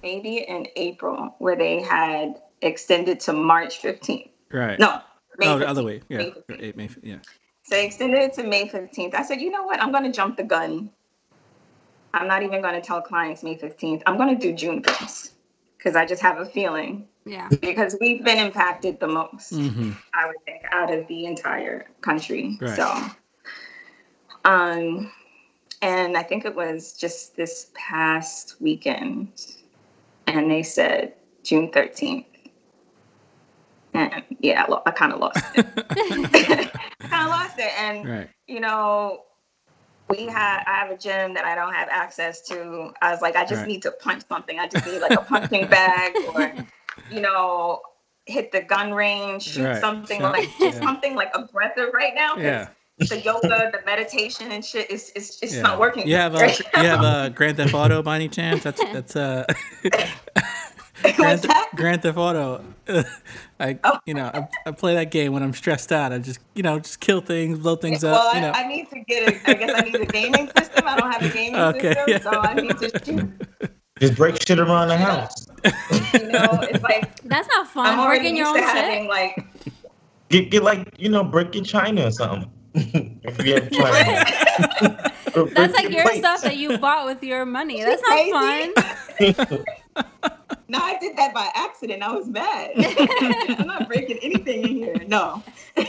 [0.03, 4.31] maybe in April where they had extended to March 15th.
[4.53, 4.79] Right.
[4.79, 5.01] No,
[5.39, 6.03] May oh, the other way.
[6.09, 6.19] Yeah.
[6.19, 6.63] May 15th.
[6.63, 7.19] Eight, May, yeah.
[7.63, 9.15] So they extended it to May 15th.
[9.15, 9.81] I said, you know what?
[9.81, 10.91] I'm going to jump the gun.
[12.13, 14.03] I'm not even going to tell clients May 15th.
[14.07, 15.31] I'm going to do June 1st
[15.79, 17.49] because I just have a feeling Yeah.
[17.61, 19.93] because we've been impacted the most, mm-hmm.
[20.13, 22.59] I would think, out of the entire country.
[22.61, 22.77] Right.
[22.77, 22.93] So,
[24.45, 25.11] um,
[25.81, 29.57] and I think it was just this past weekend,
[30.27, 32.27] and they said June 13th.
[34.01, 35.67] And yeah, I, lo- I kind of lost it.
[37.01, 37.73] kind of lost it.
[37.79, 38.31] And Right.
[38.47, 39.23] you know,
[40.09, 42.93] we had I have a gym that I don't have access to.
[43.03, 43.69] I was like, I just Right.
[43.69, 44.59] need to punch something.
[44.59, 46.53] I just need like a punching bag or,
[47.11, 47.81] you know,
[48.27, 49.81] hit the gun range, shoot Right.
[49.81, 50.71] something Shot- like yeah.
[50.73, 52.37] something like aggressive right now.
[52.37, 52.69] Yeah.
[52.99, 55.63] The yoga, the meditation and shit is it's it's yeah.
[55.63, 56.07] not working.
[56.07, 58.63] You have a right you have a Grand Theft Auto by any chance?
[58.63, 59.47] That's that's uh
[61.03, 61.71] Grand, What's that?
[61.77, 62.65] Grand Theft Auto.
[63.61, 63.99] I Oh.
[64.07, 66.13] you know I, I play that game when I'm stressed out.
[66.13, 68.35] I just you know just kill things, blow things well, up.
[68.35, 68.53] You I, know.
[68.53, 69.51] I need to get a.
[69.51, 70.87] I guess I need a gaming system.
[70.87, 72.19] I don't have a gaming Okay, system, yeah.
[72.21, 73.71] so I need to shoot.
[74.01, 75.47] Just break shit around the house.
[76.15, 77.87] You know, it's like That's not fun.
[77.87, 78.85] I'm already Working your used own to shit.
[78.85, 79.47] having like
[80.31, 82.51] Get get like you know break your china or something.
[82.75, 84.25] if you ever try.
[85.55, 86.19] That's like your plates.
[86.19, 87.83] stuff that you bought with your money.
[87.83, 88.75] That's not
[89.19, 89.45] crazy?
[89.45, 89.65] fun.
[90.69, 92.01] No, I did that by accident.
[92.01, 92.71] I was mad.
[93.59, 95.05] I'm not breaking anything in here.
[95.09, 95.43] No.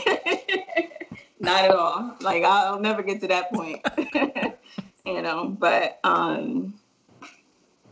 [1.38, 2.16] not at all.
[2.20, 3.80] Like I'll never get to that point.
[5.06, 6.74] you know, but um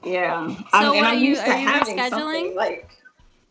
[0.03, 0.49] yeah.
[0.49, 2.57] So I'm, what are you- are you having rescheduling?
[2.57, 2.90] like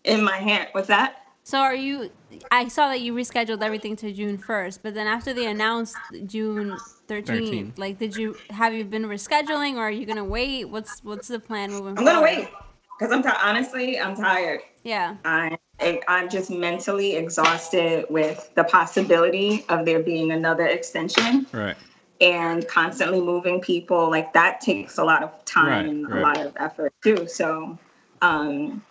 [0.03, 0.67] in my hand.
[0.73, 1.23] What's that?
[1.43, 2.11] So are you?
[2.51, 6.77] I saw that you rescheduled everything to June first, but then after they announced June
[7.07, 7.77] 13th, 13th.
[7.77, 10.65] like, did you have you been rescheduling, or are you gonna wait?
[10.65, 12.49] What's what's the plan moving I'm gonna wait.
[12.99, 14.61] Because I'm ti honestly, I'm tired.
[14.83, 15.15] Yeah.
[15.25, 15.57] I
[16.07, 21.47] I'm just mentally exhausted with the possibility of there being another extension.
[21.53, 21.77] right.
[22.21, 26.19] and constantly moving people like that takes a lot of time Right, and right.
[26.19, 27.77] a lot of effort too so
[28.21, 28.83] um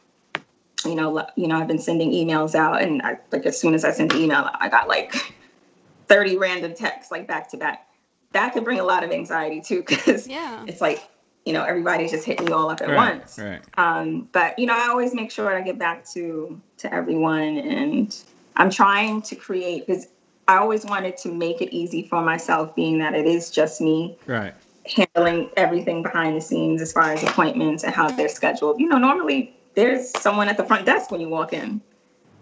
[0.85, 3.85] you know, you know, I've been sending emails out, and I, like as soon as
[3.85, 5.15] I sent the email, I got like
[6.09, 7.87] thirty random texts like back to back.
[8.33, 10.65] That could bring a lot of anxiety too, because Yeah.
[10.67, 11.03] it's like
[11.45, 12.97] you know everybody's just hitting you all up at Right.
[12.97, 13.39] once.
[13.39, 13.61] Right.
[13.77, 18.17] Um, but you know, I always make sure I get back to to everyone, and
[18.57, 20.09] I'm trying to create because
[20.47, 24.17] I always wanted to make it easy for myself, being that it is just me
[24.27, 24.55] Right.
[24.97, 28.81] handling everything behind the scenes as far as appointments and how they're scheduled.
[28.81, 31.81] You know, normally there's someone at the front desk when you walk in,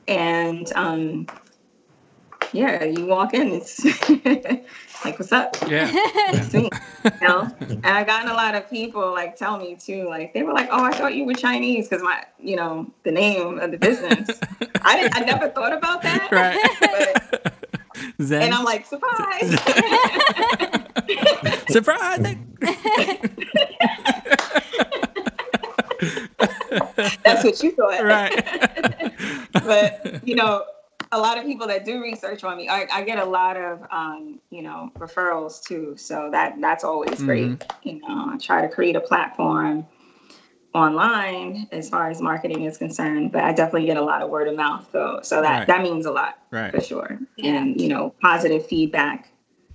[0.09, 1.27] and um,
[2.53, 3.85] yeah, you walk in, it's
[5.05, 5.93] like, "What's up?" Yeah.
[6.29, 6.71] It's me,
[7.05, 7.49] you know.
[7.61, 10.69] And I've gotten a lot of people like tell me too, like they were like,
[10.73, 14.41] "Oh, I thought you were Chinese because my, you know, the name of the business."
[14.81, 16.59] I didn't, I never thought about that, Right.
[18.19, 18.41] Xen.
[18.41, 19.51] and I'm like, surprise.
[21.69, 22.37] Surprise!
[27.25, 28.45] That's what you thought, right.
[29.53, 30.65] but you know
[31.13, 33.81] a lot of people that do research on me i, I get a lot of
[33.91, 35.97] um, you know referrals too.
[35.97, 37.65] So that that's always great.
[37.83, 39.87] You know i try to create a platform
[40.75, 44.47] online as far as marketing is concerned but i definitely get a lot of word
[44.49, 45.21] of mouth though.
[45.23, 45.67] So that Right.
[45.69, 46.71] that means a lot Right.
[46.71, 47.19] for sure.
[47.43, 49.31] And you know positive feedback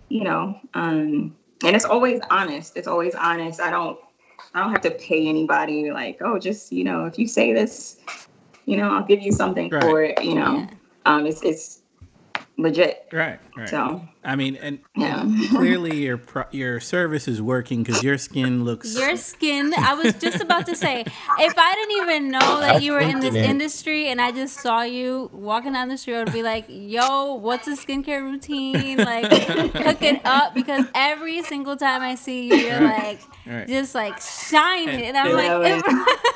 [0.10, 2.76] you know um and it's always honest.
[2.76, 3.62] It's always honest.
[3.62, 4.00] I don't
[4.54, 7.98] i don't have to pay anybody like oh just you know if you say this
[8.66, 9.82] you know i'll give you something Right.
[9.82, 10.68] for it you know Yeah.
[11.06, 11.81] um it's it's
[12.62, 13.40] legit Right.
[13.58, 13.70] Right.
[13.70, 15.22] so I mean, and, Yeah.
[15.22, 18.96] and clearly your pro- your service is working because your skin looks.
[19.00, 19.74] Your skin.
[19.76, 23.20] I was just about to say, if I didn't even know that you were in
[23.20, 23.44] this it.
[23.46, 27.34] industry and I just saw you walking down the street, I would be like, yo,
[27.34, 28.98] what's a skincare routine?
[29.00, 33.68] Like, hook it up because every single time I see you, you're like, Right.
[33.68, 35.02] just like shining.
[35.02, 35.84] And I'm And- like,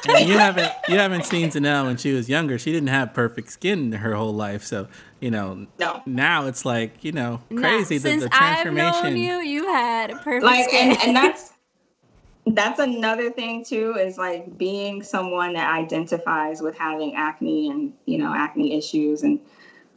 [0.09, 2.57] And you haven't you haven't seen Janelle when she was younger.
[2.57, 4.87] She didn't have perfect skin her whole life, so
[5.19, 5.65] you know.
[5.79, 6.01] No.
[6.05, 9.03] Now it's like you know Nah, crazy the, Since the I've transformation.
[9.15, 10.91] known you, you had perfect like skin.
[10.91, 11.51] and, and that's
[12.47, 18.17] that's another thing too is like being someone that identifies with having acne and you
[18.19, 19.39] know acne issues and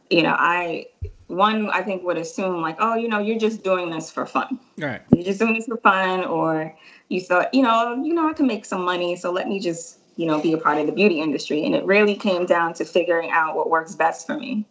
[0.09, 0.83] you know i
[1.27, 4.59] one i think would assume like oh you know you're just doing this for fun
[4.79, 4.99] Right.
[5.13, 6.75] you're just doing this for fun or
[7.09, 9.99] you thought you know you know i can make some money so let me just
[10.15, 12.83] you know be a part of the beauty industry and it really came down to
[12.83, 14.65] figuring out what works best for me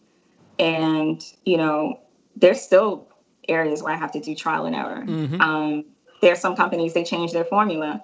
[0.59, 2.01] and you know
[2.37, 3.07] there's still
[3.49, 5.41] areas where i have to do trial and error Mhm.
[5.41, 5.85] um,
[6.21, 8.03] there are some companies they change their formula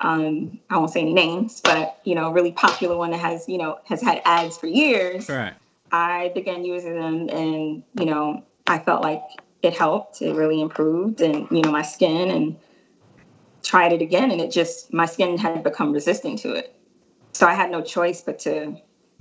[0.00, 3.48] um, i won't say any names but you know a really popular one that has
[3.48, 5.54] you know has had ads for years Right.
[5.92, 9.22] I began using them and, you know, I felt like
[9.62, 10.20] it helped.
[10.20, 12.56] It really improved and, you know, my skin and
[13.62, 16.74] tried it again and it just my skin had become resistant to it.
[17.34, 18.76] So I had no choice but to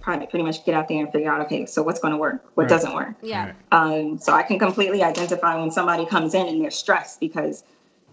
[0.05, 2.43] pretty much get out there and figure out, okay, so what's gonna work?
[2.55, 2.69] What Right.
[2.69, 3.15] doesn't work?
[3.21, 3.45] yeah.
[3.45, 3.55] Right.
[3.71, 7.63] Um, so I can completely identify when somebody comes in and they're stressed because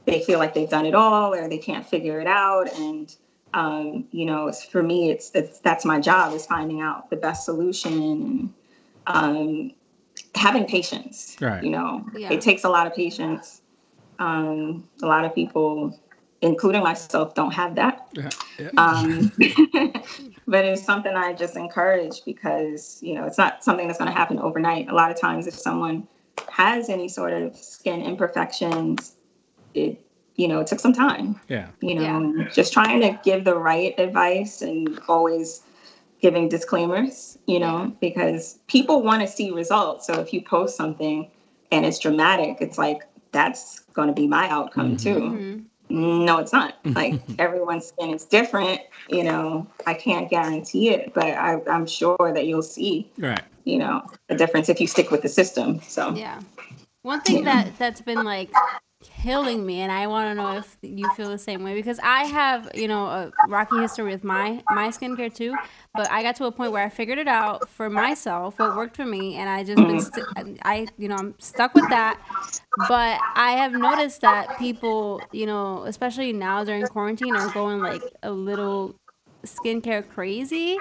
[0.07, 2.73] they feel like they've done it all or they can't figure it out.
[2.79, 3.15] And
[3.55, 7.17] um, you know, it's, for me, it's, it's that's my job is finding out the
[7.17, 8.55] best solution and
[9.07, 9.73] um,
[10.35, 11.37] having patience.
[11.41, 11.63] Right.
[11.63, 12.33] You know, Yeah.
[12.33, 13.61] it takes a lot of patience.
[14.19, 15.99] Um, a lot of people,
[16.41, 18.09] including myself, don't have that.
[18.15, 18.31] Yeah.
[18.59, 19.23] yeah.
[20.47, 24.17] But it's something I just encourage because you know it's not something that's going to
[24.17, 24.89] happen overnight.
[24.89, 26.07] A lot of times, if someone
[26.51, 29.15] has any sort of skin imperfections,
[29.75, 30.05] it
[30.37, 31.41] you know it took some time.
[31.49, 31.69] yeah.
[31.81, 32.49] You know, Yeah.
[32.53, 35.63] just trying to give the right advice and always
[36.21, 37.39] giving disclaimers.
[37.47, 40.07] You know, because people want to see results.
[40.07, 41.31] So if you post something
[41.71, 43.03] and it's dramatic, it's like
[43.33, 45.65] that's going to be my outcome too Mhm.
[45.89, 51.25] No it's not like everyone's skin is different you know i can't guarantee it but
[51.25, 53.43] I, i'm sure that you'll see Right.
[53.65, 56.41] you know a difference if you stick with the system so Yeah.
[57.03, 58.55] One thing that that's been like
[59.03, 62.25] killing me, and I want to know if you feel the same way because I
[62.25, 65.59] have, you know, a rocky history with my my skincare too.
[65.95, 68.97] But I got to a point where I figured it out for myself, what worked
[68.97, 70.15] for me, and I just been, mm.
[70.15, 72.19] st- I, you know, I'm stuck with that.
[72.89, 78.03] But I have noticed that people, you know, especially now during quarantine, are going like
[78.23, 78.95] a little
[79.45, 80.79] skincare crazy.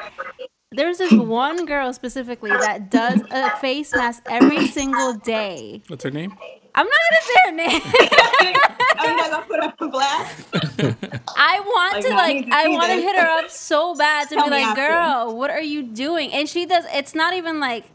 [0.71, 5.81] There's this one girl specifically that does a face mask every single day.
[5.87, 6.37] What's her name?
[6.75, 7.81] I'm not gonna say her name.
[8.97, 10.47] i'm not gonna put up a blast
[11.37, 14.29] I want Like, to I like to I want to hit her up so bad
[14.29, 14.81] to Tell be like, after.
[14.81, 16.31] girl, what are you doing?
[16.33, 16.85] And she does.
[16.93, 17.85] It's not even like.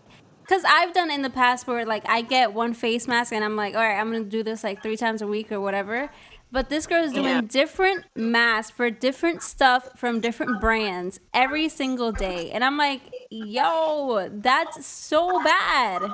[0.49, 3.57] Cause I've done in the past where like I get one face mask and I'm
[3.57, 6.09] like, all right, I'm gonna do this like three times a week or whatever.
[6.53, 7.41] But this girl is doing Yeah.
[7.43, 12.51] different masks for different stuff from different brands every single day.
[12.53, 16.12] And I'm like, yo, that's so bad.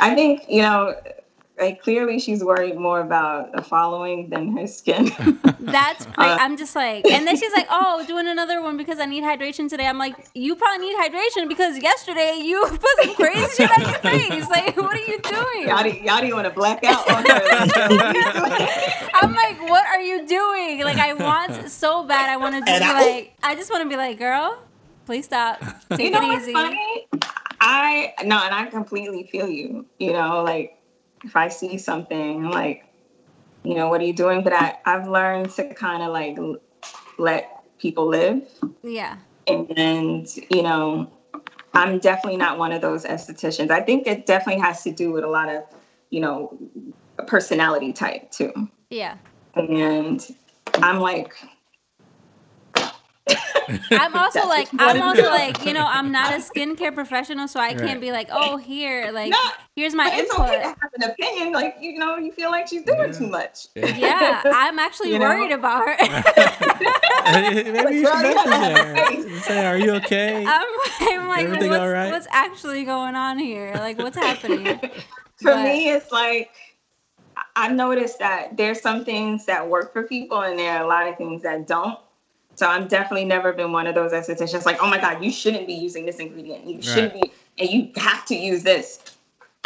[0.00, 0.94] I think, you know,
[1.58, 5.06] like clearly she's worried more about a following than her skin.
[5.60, 6.18] That's great.
[6.28, 9.24] Uh, I'm just like, and then she's like, oh, doing another one because I need
[9.24, 9.86] hydration today.
[9.86, 13.98] I'm like, you probably need hydration because yesterday you put some crazy shit on your
[14.00, 14.48] face.
[14.50, 15.68] Like, what are you doing?
[15.68, 17.40] y'all, didn't- y'all didn't want to black out on her.
[19.14, 20.80] I'm like, what are you doing?
[20.84, 22.28] Like, I want so bad.
[22.28, 24.58] I want to just be I- like, I just want to be like, girl,
[25.06, 25.58] please stop.
[25.90, 26.52] Take you know it what's easy.
[26.52, 27.08] funny?
[27.60, 29.86] I no, and I completely feel you.
[29.98, 30.75] You know, like
[31.26, 32.86] if I see something, I'm like,
[33.64, 34.42] you know, what are you doing?
[34.42, 36.58] But I I've learned to kind of like l-
[37.18, 38.42] let people live,
[38.82, 39.16] Yeah.
[39.46, 41.10] and you know,
[41.74, 43.70] I'm definitely not one of those estheticians.
[43.70, 45.64] I think it definitely has to do with a lot of,
[46.10, 46.56] you know,
[47.26, 48.52] personality type too.
[48.90, 49.16] Yeah.
[49.54, 50.24] And
[50.76, 51.34] I'm like,
[53.92, 55.28] I'm also like, you I'm also do.
[55.28, 57.78] like, you know, I'm not a skincare professional, so I Right.
[57.78, 59.38] can't be like, oh, here, like, No,
[59.74, 60.48] here's my but it's input.
[60.48, 61.52] okay to have an opinion.
[61.52, 63.12] Like you know, you feel like she's doing Yeah.
[63.12, 63.66] too much.
[63.74, 65.28] Yeah, I'm actually You know?
[65.28, 65.96] worried about her.
[67.26, 69.38] Maybe you should you message that her.
[69.40, 70.44] Say, are you okay?
[70.46, 70.66] I'm,
[71.00, 72.10] I'm like, Everything what's, all right?
[72.12, 73.72] what's actually going on here?
[73.74, 74.78] Like, what's happening?
[75.36, 76.50] For But- me, it's like
[77.54, 81.06] I've noticed that there's some things that work for people, and there are a lot
[81.06, 81.98] of things that don't.
[82.56, 85.66] So I'm definitely never been one of those estheticians like, oh my god, you shouldn't
[85.66, 86.66] be using this ingredient.
[86.66, 88.98] You shouldn't be, and you have to use this.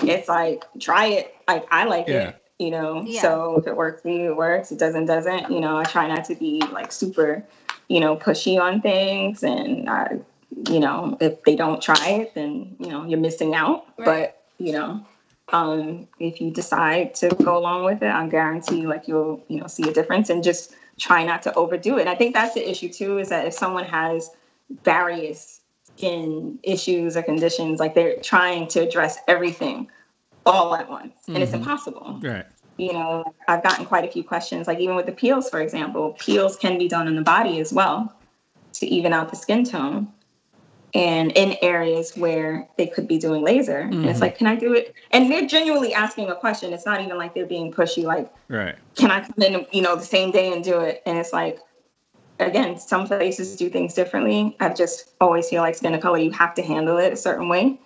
[0.02, 1.34] It's like try it.
[1.46, 2.30] Like I like Yeah.
[2.30, 3.02] it, you know.
[3.06, 3.22] Yeah.
[3.22, 4.72] So if it works for you, it works.
[4.72, 5.50] It doesn't, doesn't.
[5.50, 7.44] You know, I try not to be like super,
[7.88, 10.18] you know, pushy on things, and I,
[10.68, 13.86] you know, if they don't try it, then you know you're missing out.
[13.98, 14.04] Right.
[14.04, 15.06] But you know,
[15.52, 19.68] um, if you decide to go along with it, I guarantee like you'll you know
[19.68, 22.02] see a difference and just try not to overdo it.
[22.02, 24.30] And I think that's the issue too is that if someone has
[24.84, 25.60] various
[25.96, 29.88] skin issues or conditions, like they're trying to address everything
[30.46, 31.56] all at once, and it's Mhm.
[31.56, 32.18] impossible.
[32.22, 32.46] Right.
[32.76, 36.16] You know, I've gotten quite a few questions, like even with the peels, for example,
[36.18, 38.12] peels can be done on the body as well
[38.74, 40.12] to even out the skin tone.
[40.94, 44.22] And in areas where they could be doing laser, and it's Mhm.
[44.22, 44.94] like, can I do it?
[45.12, 46.72] And they're genuinely asking a question.
[46.72, 48.74] It's not even like they're being pushy, like, Right.
[48.96, 51.02] can I come in, you know, the same day and do it?
[51.06, 51.60] And it's like,
[52.40, 54.56] again, some places do things differently.
[54.58, 57.48] I just always feel like skin of color, you have to handle it a certain
[57.48, 57.78] way.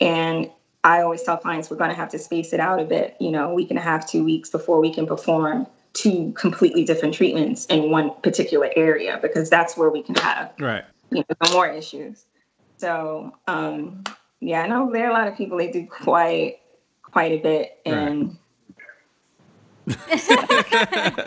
[0.00, 0.50] And
[0.84, 3.30] I always tell clients we're going to have to space it out a bit, you
[3.30, 7.14] know, a week and a half, two weeks before we can perform two completely different
[7.14, 10.84] treatments in one particular area because that's where we can have Right.
[11.10, 12.24] you know, more issues.
[12.82, 14.02] So, um,
[14.40, 16.58] yeah, I know there are a lot of people they do quite
[17.00, 18.36] quite a bit, and
[19.88, 21.22] I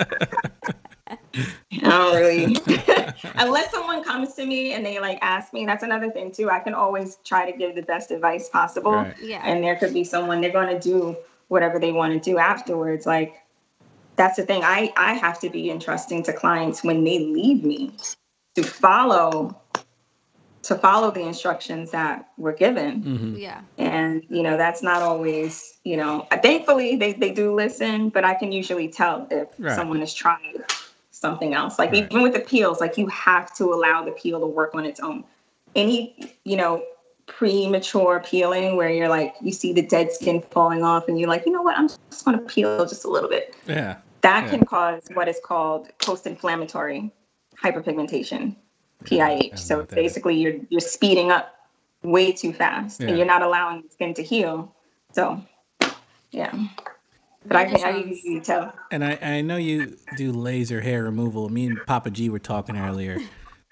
[1.81, 2.57] don't really.
[3.35, 6.49] unless someone comes to me and they like ask me, that's another thing too.
[6.49, 9.15] I can always try to give the best advice possible, Right.
[9.21, 9.41] Yeah.
[9.45, 11.15] and there could be someone they're going to do
[11.47, 13.05] whatever they want to do afterwards.
[13.05, 13.35] Like
[14.17, 14.61] that's the thing.
[14.65, 17.93] I I have to be entrusting to clients when they leave me
[18.55, 19.57] to follow
[20.65, 23.61] to follow the instructions that were given hmm Yeah.
[23.77, 28.33] and you know that's not always you know thankfully they, they do listen but i
[28.33, 29.75] can usually tell if Right.
[29.75, 30.57] someone is trying
[31.11, 32.05] something else like Right.
[32.11, 34.99] even with the peels like you have to allow the peel to work on its
[34.99, 35.23] own
[35.75, 36.83] any you know
[37.27, 41.45] premature peeling where you're like you see the dead skin falling off and you're like
[41.45, 43.97] you know what i'm just going to peel just a little bit Yeah.
[44.21, 44.49] that Yeah.
[44.49, 47.11] can cause what is called post-inflammatory
[47.63, 48.64] hyperpigmentation Yeah, I
[49.05, 49.17] pih
[49.51, 50.03] know so what that is.
[50.03, 51.53] basically you're you're speeding up
[52.03, 53.07] way too fast Yeah.
[53.09, 54.73] and you're not allowing the skin to heal
[55.11, 55.41] so
[56.31, 56.51] yeah
[57.47, 61.03] but I can, I can usually tell And I, I know you do laser hair
[61.03, 61.47] removal.
[61.49, 63.19] Me and Papa G were talking earlier.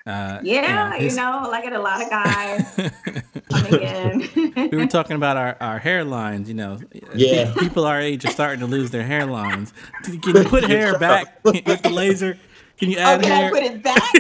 [0.05, 2.61] Uh, yeah you his- know like I get a lot of guys
[3.49, 6.77] coming in we were talking about our, our hairlines, you know.
[7.15, 7.51] Yeah.
[7.57, 9.71] People our age are starting to lose their hairlines.
[10.03, 12.37] Can can you put hair back with the laser?
[12.77, 13.51] Can you oh add can I hair?
[13.51, 14.13] put it back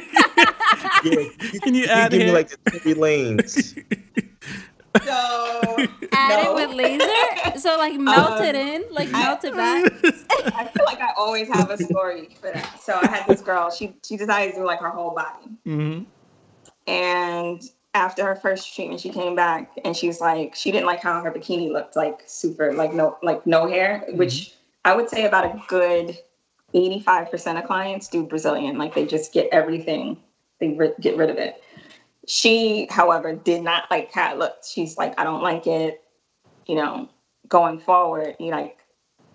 [1.03, 3.75] Yeah, Can you you add give me like the three lanes.
[5.05, 5.77] no
[6.11, 6.57] Add no.
[6.57, 9.83] it with laser, so like melt it in, like I- melt it back.
[10.55, 13.69] I feel like I always have a story for that so I had this girl
[13.71, 16.03] she she decided to do like her whole body hmm
[16.87, 17.61] And
[17.93, 21.31] after her first treatment, she came back and she's like, she didn't like how her
[21.31, 25.61] bikini looked like super, like no, like no hair, which I would say about a
[25.67, 26.17] good
[26.73, 28.77] 85% of clients do Brazilian.
[28.79, 30.17] Like they just get everything,
[30.63, 31.61] they ri- get rid of it.
[32.27, 34.65] She, however, did not like how it looked.
[34.65, 36.01] She's like, I don't like it.
[36.65, 37.09] You know,
[37.49, 38.77] going forward, you like,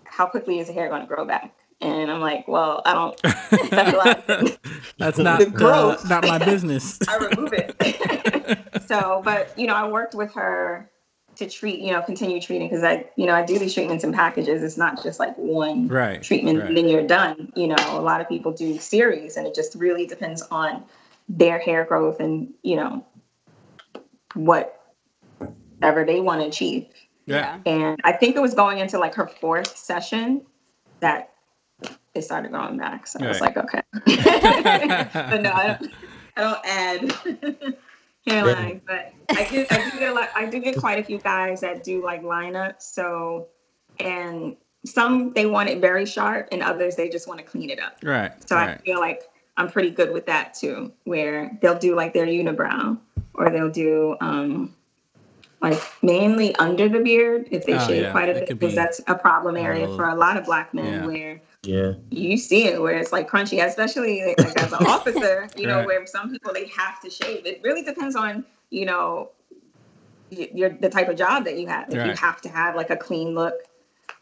[0.05, 1.53] how quickly is the hair going to grow back?
[1.81, 3.21] And I'm like, well, I don't.
[3.69, 4.57] That's.
[4.97, 6.09] That's not The uh, growth.
[6.09, 6.99] not my business.
[7.07, 8.81] I remove it.
[8.87, 10.89] so, but you know, I worked with her
[11.35, 14.11] to treat, you know, continue treating because I, you know, I do these treatments in
[14.11, 14.61] packages.
[14.61, 16.21] It's not just like one Right.
[16.21, 16.67] treatment right.
[16.67, 17.53] and then you're done.
[17.55, 20.83] You know, a lot of people do series and it just really depends on
[21.29, 23.05] their hair growth and, you know,
[24.33, 26.87] whatever they want to achieve.
[27.25, 27.59] Yeah.
[27.65, 30.41] And I think it was going into like her fourth session
[30.99, 31.31] that
[32.15, 33.05] it started going back.
[33.05, 33.55] So I was Right.
[33.55, 33.81] like, okay.
[35.29, 35.93] but no, I don't,
[36.35, 37.75] I don't add
[38.27, 38.81] hairline.
[38.87, 40.29] But I do, I do get a lot.
[40.35, 42.81] I do get quite a few guys that do like lineups.
[42.81, 43.47] So,
[43.99, 47.79] and some they want it very sharp, and others they just want to clean it
[47.79, 47.97] up.
[48.03, 48.31] Right.
[48.47, 49.23] So I feel like
[49.59, 52.97] I'm pretty good with that too, where they'll do like their unibrow
[53.35, 54.73] or they'll do um
[55.61, 58.71] like mainly under the beard if they Oh, shave yeah, quite a that bit because
[58.71, 61.05] be that's a problem a area little- for a lot of black men Yeah.
[61.05, 61.93] where Yeah.
[62.09, 65.85] you see it where it's like crunchy, especially like as an officer, you know, Right.
[65.87, 67.45] where some people they have to shave.
[67.45, 69.31] It really depends on, you know,
[70.31, 71.89] y- your the type of job that you have.
[71.89, 73.55] If you have to have like a clean look,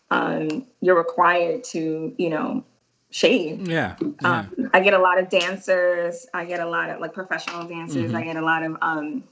[0.10, 2.64] um, you're required to, you know,
[3.10, 3.68] shave.
[3.68, 3.96] Yeah.
[4.22, 4.40] yeah.
[4.40, 6.28] Um, I get a lot of dancers.
[6.34, 8.14] I get a lot of like professional dancers.
[8.14, 9.24] I get a lot of um,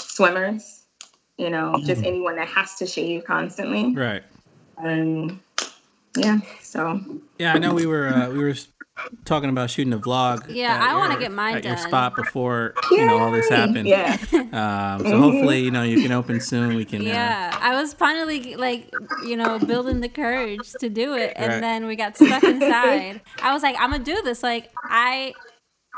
[0.00, 0.84] swimmers.
[1.36, 3.94] You know, just anyone that has to shave constantly.
[3.94, 4.22] Right.
[4.76, 5.40] Um,
[6.16, 6.40] yeah.
[6.60, 7.00] So
[7.38, 8.54] Yeah, I know we were uh, we were
[9.24, 10.44] talking about shooting a vlog.
[10.48, 13.56] Yeah, I wanna get mine at your spot before you know all this Yay!
[13.56, 13.88] happened.
[13.88, 14.16] Yeah.
[14.52, 16.74] Um, so hopefully you know you can open soon.
[16.76, 17.02] We can.
[17.02, 18.92] Uh, Yeah, I was finally like,
[19.24, 21.60] you know, building the courage to do it, and Right.
[21.60, 23.20] then we got stuck inside.
[23.42, 24.42] I was like, I'm gonna do this.
[24.42, 25.34] Like, I,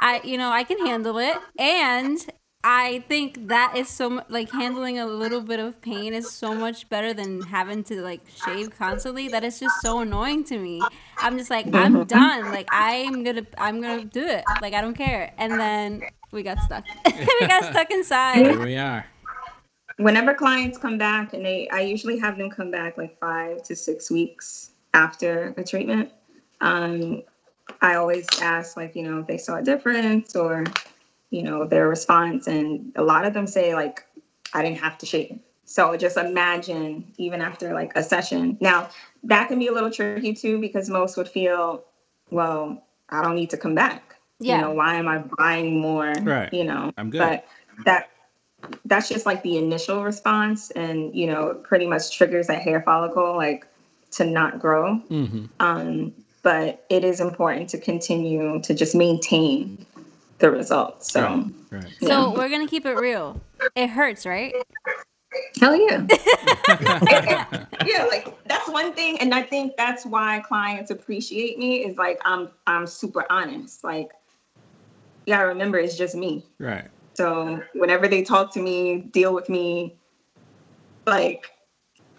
[0.01, 2.19] I, you know, I can handle it, and
[2.65, 6.55] I think that is so mu- like handling a little bit of pain is so
[6.55, 9.29] much better than having to like shave constantly.
[9.29, 10.89] That is just so annoying to me.
[11.21, 12.51] I'm just like, I'm done.
[12.51, 14.49] Like, I'm gonna, I'm gonna do it.
[14.61, 15.33] Like, I don't care.
[15.39, 16.85] And then we got stuck.
[17.41, 18.47] we got stuck inside.
[18.47, 19.07] Here we are.
[19.97, 23.77] whenever clients come back and they i usually have them come back like five to
[23.77, 26.11] six weeks after a treatment
[26.61, 27.23] um,
[27.83, 30.65] i always ask like you know if they saw a difference or
[31.33, 34.05] you know their response and a lot of them say like
[34.53, 38.89] i didn't have to shave so just imagine even after like a session now
[39.25, 41.83] that can be a little tricky too because most would feel
[42.31, 44.57] well i don't need to come back Yeah.
[44.57, 46.53] you know why am i buying more Right.
[46.53, 47.19] you know I'm good.
[47.19, 47.47] but
[47.87, 48.11] that
[48.85, 53.35] that's just like the initial response and you know pretty much triggers that hair follicle
[53.37, 53.67] like
[54.13, 56.13] to not grow hmm um,
[56.43, 59.87] but it is important to continue to just maintain
[60.43, 61.45] the results so Right.
[61.71, 61.93] Right.
[62.01, 62.37] So Yeah.
[62.37, 63.41] we're gonna keep it real.
[63.75, 64.53] It hurts, right?
[65.61, 66.07] hell yeah
[67.87, 72.21] yeah like that's one thing and i think that's why clients appreciate me is like
[72.27, 74.11] i'm i'm super honest like
[75.25, 76.89] you gotta remember it's just me Right.
[77.15, 79.97] so whenever they talk to me deal with me
[81.07, 81.52] like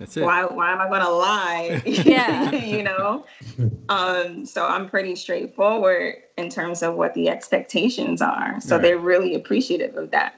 [0.04, 0.24] That's it.
[0.24, 1.82] why why am I gonna lie?
[1.86, 2.52] Yeah.
[2.52, 3.26] you know?
[3.88, 8.60] Um, so I'm pretty straightforward in terms of what the expectations are.
[8.60, 8.82] So Right.
[8.82, 10.36] they're really appreciative of that.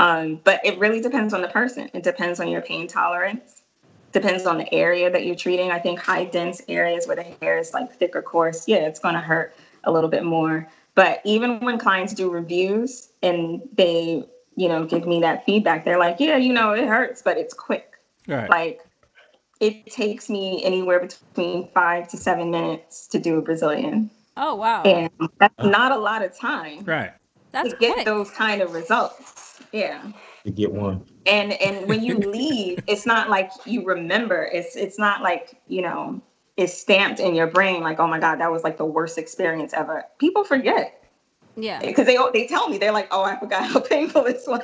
[0.00, 1.88] Um, but it really depends on the person.
[1.94, 3.62] It depends on your pain tolerance.
[4.10, 5.70] Depends on the area that you're treating.
[5.70, 8.98] I think high dense areas where the hair is like thick or coarse, yeah, it's
[8.98, 9.54] gonna hurt
[9.84, 10.68] a little bit more.
[10.96, 14.24] But even when clients do reviews and they,
[14.56, 17.54] you know, give me that feedback, they're like, yeah, you know, it hurts, but it's
[17.54, 17.92] quick
[18.26, 18.48] Right.
[18.48, 18.80] like
[19.64, 24.10] it takes me anywhere between five to seven minutes to do a Brazilian.
[24.36, 27.12] Oh wow, And that's not a lot of time right.
[27.52, 28.04] that's to get quick.
[28.04, 29.62] those kind of results.
[29.72, 30.02] Yeah.
[30.44, 31.06] To get one.
[31.24, 34.44] And and when you leave, it's not like you remember.
[34.52, 36.20] It's it's not like, you know,
[36.58, 39.72] it's stamped in your brain like, oh my God, that was like the worst experience
[39.72, 40.04] ever.
[40.18, 41.00] People forget.
[41.56, 41.80] Yeah.
[41.82, 44.60] Eh, because they they tell me, they're like, oh, I forgot how painful this was.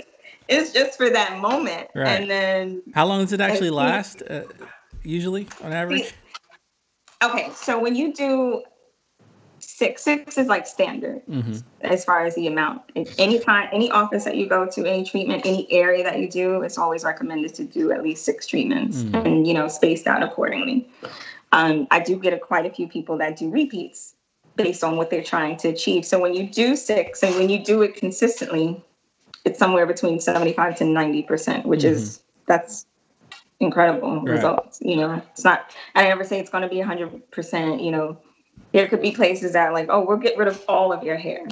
[0.48, 1.88] it's, just, for that moment.
[1.94, 2.20] Right.
[2.20, 4.22] And then How long does it actually last?
[4.22, 4.42] Uh,
[5.02, 6.14] usually, on average.
[7.22, 8.62] Okay, so when you do
[9.58, 12.80] six, six is like standard hmm as far as the amount.
[12.94, 16.30] If Any time, any office that you go to, any treatment, any area that you
[16.30, 19.26] do, it's always recommended to do at least six treatments Mm.
[19.26, 20.88] and you know spaced out accordingly.
[21.52, 24.14] Um, I do get a, quite a few people that do repeats
[24.56, 26.06] based on what they're trying to achieve.
[26.06, 28.82] So when you do six and when you do it consistently,
[29.44, 32.86] it's somewhere between seventy-five to ninety percent, which is that's
[33.60, 34.34] incredible Right.
[34.34, 34.78] results.
[34.82, 35.74] You know, it's not.
[35.94, 37.80] I never say it's going to be hundred percent.
[37.80, 38.16] You know,
[38.72, 41.16] there could be places that are like, oh, we'll get rid of all of your
[41.16, 41.46] hair.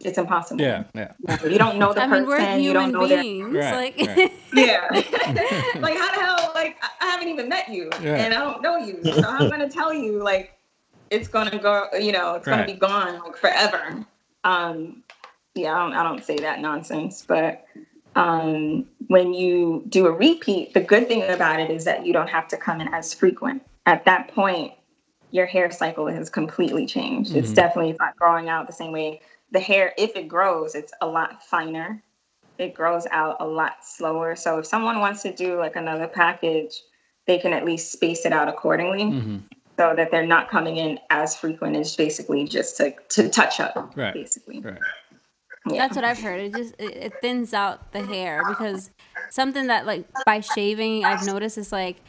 [0.00, 0.60] It's impossible.
[0.60, 0.84] Yeah.
[0.94, 1.12] Yeah.
[1.44, 2.44] You don't know the I mean, person.
[2.44, 3.72] we're you don't human know their.
[3.72, 4.32] Right, like, right.
[4.52, 4.88] yeah.
[5.80, 6.52] like how the hell?
[6.54, 8.16] Like I I haven't even met you, Yeah.
[8.16, 10.58] and I don't know you, so I'm gonna tell you like
[11.10, 11.86] it's gonna go.
[11.98, 14.04] You know, it's gonna be gone like forever.
[14.42, 15.03] Um,
[15.54, 17.64] yeah, I don't, I don't say that nonsense, but
[18.16, 22.28] um, when you do a repeat, the good thing about it is that you don't
[22.28, 23.62] have to come in as frequent.
[23.86, 24.72] At that point,
[25.30, 27.34] your hair cycle has completely changed.
[27.34, 27.56] It's Mhm.
[27.56, 29.20] definitely not growing out the same way.
[29.50, 32.02] The hair, if it grows, it's a lot finer.
[32.58, 34.36] It grows out a lot slower.
[34.36, 36.80] So if someone wants to do like another package,
[37.26, 39.38] they can at least space it out accordingly hmm
[39.76, 43.92] so that they're not coming in as frequent as basically just to, to touch up,
[43.96, 44.14] Right.
[44.14, 44.60] basically.
[44.60, 44.78] Right.
[45.66, 45.78] Yeah.
[45.78, 46.40] That's what I've heard.
[46.40, 48.90] It just it, it thins out the hair because
[49.30, 52.02] something that like by shaving I've noticed is like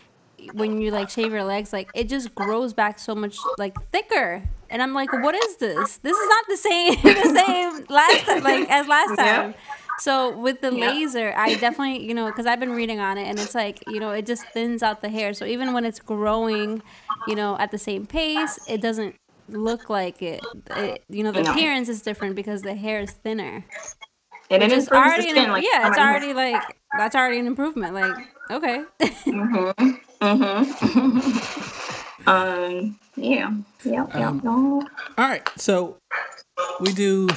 [0.51, 4.43] when you like shave your legs, like it just grows back so much like thicker.
[4.69, 5.97] And I'm like, what is this?
[5.99, 9.43] This is not the same the same last time like as last Yeah.
[9.43, 9.55] time.
[9.95, 10.87] So with the Yeah.
[10.87, 13.99] laser, I definitely, you know, because I've been reading on it, and it's like, you
[14.01, 15.33] know, it just thins out the hair.
[15.33, 16.83] So even when it's growing,
[17.25, 19.15] you know, at the same pace, it doesn't
[19.49, 20.41] look like it.
[20.71, 21.51] it you know, the No.
[21.51, 23.65] appearance is different because the hair is thinner.
[24.49, 25.51] and it Which is the already an, skin.
[25.51, 26.61] Like, yeah, it's someone- already like
[26.97, 27.93] that's already an improvement.
[27.93, 28.13] Like,
[28.51, 29.99] okay, Mhm.
[30.21, 32.17] Mhm.
[32.27, 32.99] um.
[33.15, 33.51] Yeah.
[33.83, 34.05] Yeah.
[34.15, 34.29] Yeah.
[34.29, 34.81] Um, no.
[35.17, 35.97] All right, so
[36.79, 37.27] we do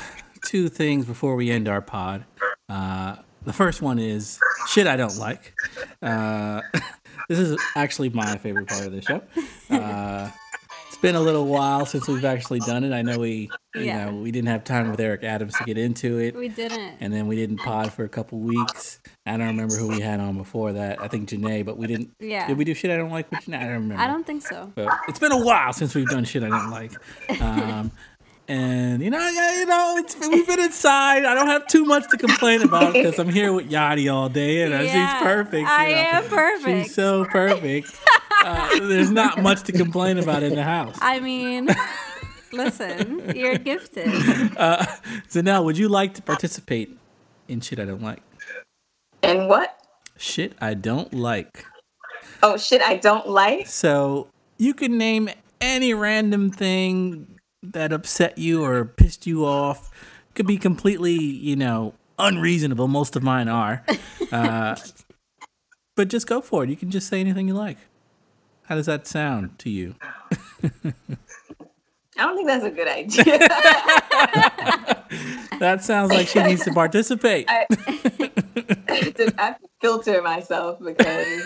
[0.47, 2.25] two things before we end our pod.
[2.69, 4.39] Uh, the first one is
[4.69, 5.55] shit I don't like.
[6.03, 6.61] Uh,
[7.29, 9.21] this is actually my favorite part of the show.
[9.71, 10.48] Uh, it's
[11.01, 12.93] been a little while since we've actually done it.
[12.93, 14.07] I know we, you Yeah.
[14.11, 16.97] know, we didn't have time with Eric Adams to get into it, we didn't.
[17.01, 19.01] and then we didn't pod for a couple weeks.
[19.25, 21.01] I don't remember who we had on before that.
[21.01, 22.11] I think Janae, but we didn't.
[22.19, 23.59] Yeah, Did we do shit I don't like with Janae?
[23.59, 24.03] I don't remember.
[24.03, 24.73] I don't think so.
[24.75, 26.93] But it's been a while since we've done shit I don't like.
[27.41, 27.93] Um,
[28.49, 31.25] and you know, yeah, you know, it's, we've been inside.
[31.25, 34.63] I don't have too much to complain about because I'm here with Yadi all day,
[34.63, 35.61] and uh, Yeah, she's perfect.
[35.61, 35.95] you I know.
[35.95, 36.87] am perfect.
[36.87, 37.95] She's so perfect.
[38.41, 40.97] Uh, there's not much to complain about in the house.
[41.03, 41.69] I mean,
[42.53, 44.07] listen, you're gifted.
[44.57, 44.87] Uh,
[45.27, 46.97] so now, would you like to participate
[47.49, 48.23] in shit I don't like?
[49.25, 49.77] And what?
[50.19, 51.65] Shit I don't like.
[52.41, 52.81] Oh shit!
[52.81, 53.67] I don't like.
[53.67, 55.29] So you can name
[55.61, 59.91] any random thing that upset you or pissed you off.
[60.35, 62.89] Could be completely, you know, unreasonable.
[62.89, 63.85] Most of mine are.
[64.31, 64.77] Uh,
[65.97, 66.69] but just go for it.
[66.69, 67.79] You can just say anything you like.
[68.65, 69.95] How does that sound to you?
[70.63, 70.69] I
[72.19, 73.25] don't think that's a good idea.
[75.61, 77.47] That sounds like she needs to participate.
[77.49, 81.43] I, I have to- I have to filter myself because.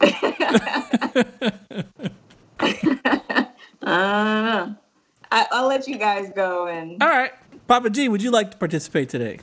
[3.82, 4.76] I don't know.
[5.30, 7.32] I, I'll let you guys go and All right.
[7.66, 9.40] Papa G, would you like to participate today?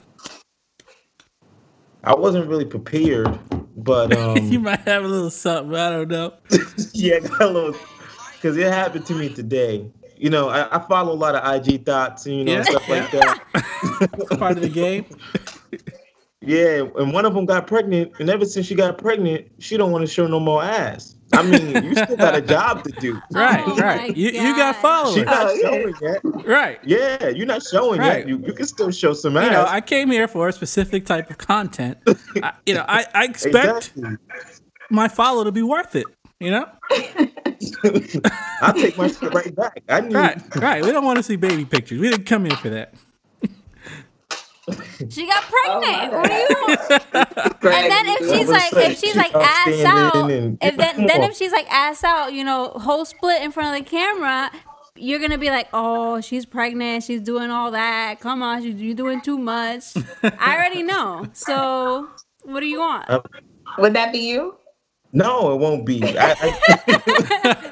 [2.04, 3.40] I wasn't really prepared,
[3.76, 5.76] but you um, might have a little something.
[5.76, 6.34] I don't know.
[6.94, 7.76] yeah, got a little
[8.34, 9.90] because it happened to me today.
[10.16, 12.88] You know, I, I follow a lot of IG thoughts and you know Yeah, stuff
[12.90, 14.38] like that.
[14.38, 15.06] Part of the game.
[16.42, 19.92] Yeah, and one of them got pregnant, and ever since she got pregnant, she don't
[19.92, 21.16] want to show no more ass.
[21.40, 23.20] I mean, you still got a job to do.
[23.32, 24.16] Right, Oh right.
[24.16, 25.16] You, you got followers.
[25.16, 25.62] She's followers.
[25.62, 26.46] not showing yet.
[26.46, 26.80] Right.
[26.84, 28.20] Yeah, you're not showing Right.
[28.20, 28.28] yet.
[28.28, 29.46] You, you can still show some ass.
[29.46, 31.98] you know, I came here for a specific type of content.
[32.44, 33.56] I, you know, I, I expect
[33.98, 34.18] exactly.
[34.90, 36.06] my follow to be worth it.
[36.40, 36.66] You know,
[38.62, 39.82] I'll take my shit right back.
[39.90, 40.16] I knew.
[40.16, 40.84] right, right.
[40.84, 42.00] We don't want to see baby pictures.
[42.00, 42.94] We didn't come here for that.
[45.10, 46.12] She got Oh, pregnant.
[46.14, 47.70] my what do you?
[47.72, 51.36] And then if she's like, if she's she like ass out, if then then if
[51.36, 54.52] she's like ass out, you know, whole split in front of the camera,
[54.96, 58.20] you're gonna be like, oh, she's pregnant, she's doing all that.
[58.20, 59.84] Come on, she, you're doing too much.
[60.24, 61.28] I already know.
[61.34, 62.08] So
[62.44, 63.10] what do you want?
[63.10, 63.22] Uh,
[63.78, 64.56] Would that be you?
[65.12, 66.04] No, it won't be.
[66.18, 66.36] I,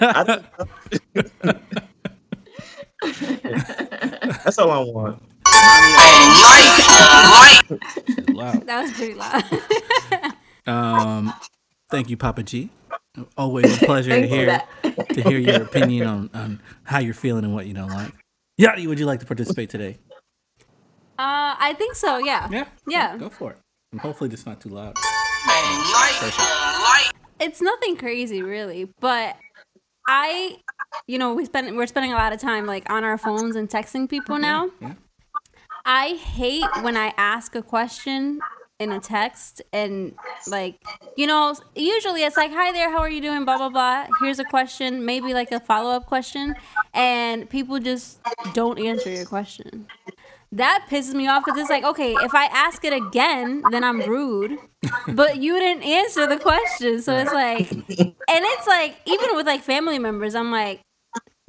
[0.02, 0.44] I,
[3.12, 3.18] I,
[4.44, 5.22] that's all I want.
[8.30, 8.54] Wow.
[8.66, 9.44] That was pretty loud.
[10.68, 11.34] Um,
[11.90, 12.70] thank you, Papa G.
[13.38, 17.54] Always a pleasure to hear to hear your opinion on, on how you're feeling and
[17.54, 18.12] what you don't like.
[18.60, 19.98] Yadi, would you like to participate today?
[21.18, 22.18] Uh, I think so.
[22.18, 22.50] Yeah.
[22.52, 22.66] Yeah.
[22.86, 23.16] Yeah.
[23.18, 23.60] Go for it.
[23.94, 24.98] And hopefully, it's not too loud.
[27.40, 29.38] It's nothing crazy, really, but
[30.08, 30.58] I,
[31.08, 33.70] you know, we spend we're spending a lot of time like on our phones and
[33.70, 34.70] texting people now.
[34.82, 34.94] Yeah.
[35.88, 38.40] I hate when I ask a question
[38.80, 40.14] in a text and
[40.46, 40.76] like
[41.16, 44.38] you know usually it's like hi there how are you doing blah blah blah here's
[44.38, 46.54] a question maybe like a follow-up question
[46.94, 48.20] and people just
[48.54, 49.88] don't answer your question
[50.52, 54.00] that pisses me off because it's like, okay, if I ask it again, then I'm
[54.02, 54.58] rude,
[55.10, 57.02] but you didn't answer the question.
[57.02, 57.86] So it's like, and
[58.28, 60.80] it's like, even with like family members, I'm like,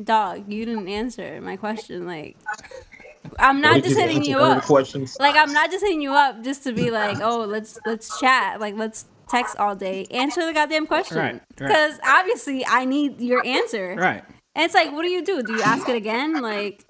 [0.02, 2.06] dog, you didn't answer my question.
[2.06, 2.36] Like,
[3.38, 4.64] I'm not just just hitting you up.
[4.64, 5.16] Questions.
[5.20, 8.60] Like, I'm not just hitting you up just to be like, oh, let's let's chat.
[8.60, 10.06] Like, let's text all day.
[10.10, 11.18] Answer the goddamn question.
[11.18, 11.42] Right, right.
[11.56, 13.94] Because obviously, I need your answer.
[13.96, 14.24] Right.
[14.54, 15.42] And it's like, what do you do?
[15.42, 16.40] Do you ask it again?
[16.42, 16.84] Like,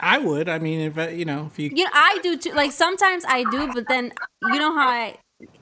[0.00, 0.48] I would.
[0.48, 2.52] I mean, if I, you know, if you, you know, I do too.
[2.52, 4.12] Like sometimes I do, but then
[4.42, 5.18] you know how I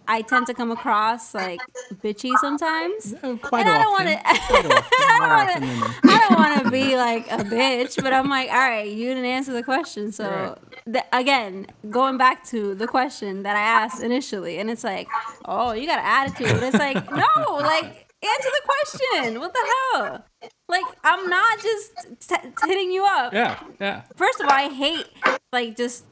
[0.09, 1.61] I tend to come across like
[2.03, 3.15] bitchy sometimes.
[3.23, 4.83] uh, quite and I don't often, want to.
[4.83, 6.09] quite often, more I don't want to.
[6.13, 9.25] I don't want to be like a bitch, but I'm like, all right, you didn't
[9.25, 10.13] answer the question.
[10.13, 15.09] So the, again, going back to the question that I asked initially, and it's like,
[15.45, 16.61] oh, you got an attitude.
[16.61, 17.27] But it's like, no,
[17.57, 17.85] like
[18.25, 19.41] answer the question.
[19.41, 20.25] What the hell?
[20.69, 21.93] Like I'm not just
[22.29, 23.33] t- hitting you up.
[23.33, 24.03] Yeah, yeah.
[24.17, 25.07] First of all, I hate
[25.53, 26.05] like just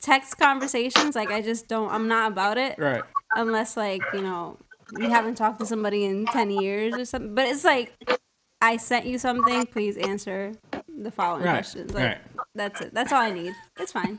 [0.00, 1.16] text conversations.
[1.16, 1.90] Like I just don't.
[1.90, 3.02] I'm not about it Right.
[3.34, 4.56] Unless like you know
[4.98, 7.92] you haven't talked to somebody in 10 years or something but it's like
[8.60, 10.52] i sent you something please answer
[10.98, 12.18] the following Right, questions like right.
[12.54, 14.18] that's it that's all i need it's fine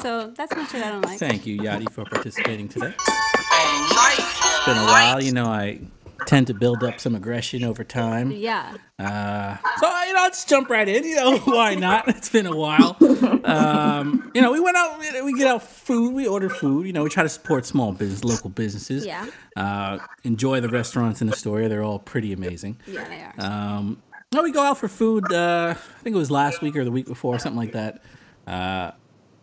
[0.00, 2.94] so that's my shit i don't like Thank you, Yadi, for participating today.
[2.98, 5.22] It's been a while.
[5.22, 5.80] You know, I
[6.26, 8.30] tend to build up some aggression over time.
[8.32, 11.04] yeah Uh, so you know, let's jump right in.
[11.04, 12.08] You know, why not?
[12.08, 12.96] It's been a while.
[13.44, 14.98] Um, you know, we went out.
[15.24, 16.14] We get out food.
[16.14, 16.86] We order food.
[16.86, 19.06] You know, we try to support small business, local businesses.
[19.06, 19.26] Yeah.
[19.56, 21.68] Uh, enjoy the restaurants in Astoria.
[21.68, 22.78] They're all pretty amazing.
[22.86, 24.02] yeah they are Um,
[24.32, 25.32] no, we go out for food.
[25.32, 28.02] Uh, I think it was last week or the week before, something like that.
[28.46, 28.90] Uh,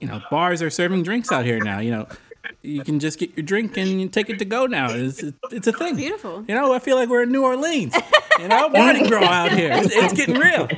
[0.02, 1.80] you know, bars are serving drinks out here now.
[1.80, 2.08] You know,
[2.62, 4.90] you can just get your drink and you take it to go now.
[4.92, 5.96] It's it's a thing.
[5.96, 6.44] Beautiful.
[6.48, 7.96] You know, I feel like we're in New Orleans.
[8.40, 9.72] You know, Mardi Gras out here.
[9.74, 10.64] It's, it's getting real.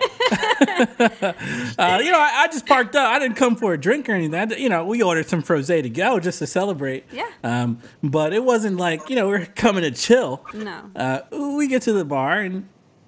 [1.79, 3.11] uh, you know, I, I just parked up.
[3.11, 4.35] I didn't come for a drink or anything.
[4.35, 7.05] I, you know, we ordered some frosé to go just to celebrate.
[7.11, 7.27] Yeah.
[7.43, 10.45] Um, but it wasn't like you know we're coming to chill.
[10.53, 12.67] no Uh, we get to the bar and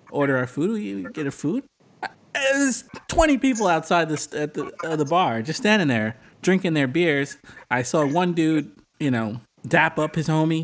[0.10, 0.72] order our food.
[0.72, 1.64] We get a food.
[2.02, 6.74] Uh, There's 20 people outside this at the uh, the bar, just standing there drinking
[6.74, 7.38] their beers.
[7.70, 10.64] I saw one dude, you know, dap up his homie,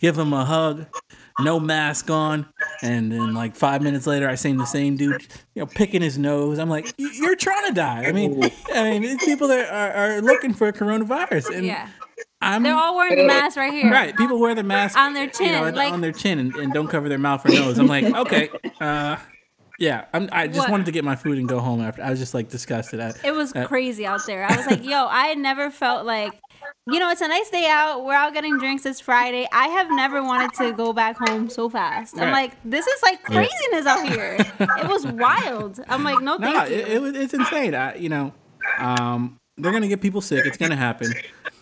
[0.00, 0.86] give him a hug,
[1.40, 2.46] no mask on,
[2.82, 5.22] and then like five minutes later, I seen the same dude,
[5.54, 6.58] you know, picking his nose.
[6.58, 8.04] I'm like, "You- you're trying to die.
[8.06, 8.42] I mean,
[8.74, 11.88] I mean, these people that are, are looking for coronavirus, and yeah
[12.40, 15.22] I'm they're all wearing the mask right here Right, people wear the mask On their
[15.24, 17.48] you know, chin, on- like- on their chin, and, and don't cover their mouth or
[17.48, 17.78] nose.
[17.78, 18.50] I'm like, okay,
[18.80, 19.16] uh,
[19.78, 20.04] yeah.
[20.12, 20.70] I'm, I just What?
[20.70, 22.02] wanted to get my food and go home after.
[22.02, 23.00] I was just like disgusted.
[23.00, 26.06] I, it was Uh, crazy out there i was like yo i had never felt
[26.06, 26.32] like
[26.86, 28.04] you know, it's a nice day out.
[28.06, 28.86] We're out getting drinks.
[28.86, 29.46] It's Friday.
[29.52, 32.18] I have never wanted to go back home so fast.
[32.18, 34.36] I'm like, this is like craziness out here.
[34.60, 35.80] It was wild.
[35.88, 36.76] I'm like, no, no, thank you.
[36.76, 37.74] it, it, it's insane.
[37.74, 38.32] I, you know,
[38.78, 40.46] um, they're gonna get people sick.
[40.46, 41.12] It's gonna happen.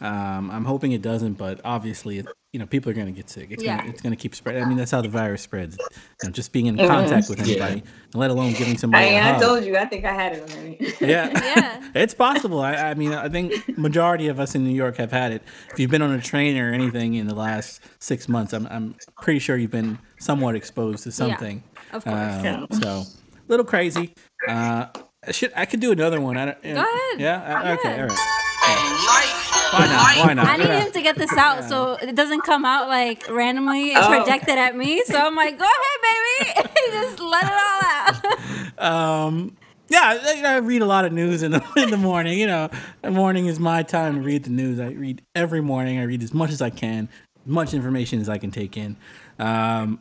[0.02, 3.46] Um, I'm hoping it doesn't, but obviously, it, you know, people are gonna get sick.
[3.52, 3.78] It's Yeah.
[3.78, 4.62] gonna, it's gonna keep spreading.
[4.62, 5.78] I mean, that's how the virus spreads.
[6.22, 9.16] You know, just being in contact with anybody, and let alone giving somebody I, a
[9.18, 9.42] I hug.
[9.42, 10.94] told you, I think I had it already.
[11.00, 11.28] Yeah.
[11.56, 11.88] Yeah.
[11.94, 12.60] it's possible.
[12.60, 15.42] I, I mean, I think majority of us in New York have had it.
[15.72, 18.96] If you've been on a train or anything in the last six months, I'm, I'm
[19.20, 21.62] pretty sure you've been somewhat exposed to something.
[21.90, 22.72] Yeah, of course.
[22.74, 23.06] Um, So, a
[23.48, 24.14] little crazy.
[24.48, 24.86] Uh,
[25.30, 26.36] shit, I could do another one.
[26.36, 27.20] I don't, Go ahead.
[27.20, 27.36] Yeah.
[27.60, 27.88] Uh, Go okay.
[27.92, 28.10] ahead.
[28.10, 29.38] All right.
[29.72, 30.26] Why not?
[30.26, 30.46] Why not?
[30.46, 30.84] I need Yeah.
[30.84, 34.08] him to get this out so it doesn't come out like randomly and Oh.
[34.08, 35.02] projected at me.
[35.06, 36.68] So I'm like, go ahead, baby.
[36.92, 39.26] Just let it all out.
[39.28, 39.56] Um,
[39.88, 42.38] yeah, I, I read a lot of news in the in the morning.
[42.38, 42.70] You know,
[43.02, 44.80] the morning is my time to read the news.
[44.80, 45.98] I read every morning.
[45.98, 47.08] I read as much as I can,
[47.44, 48.96] as much information as I can take in.
[49.38, 50.00] Um,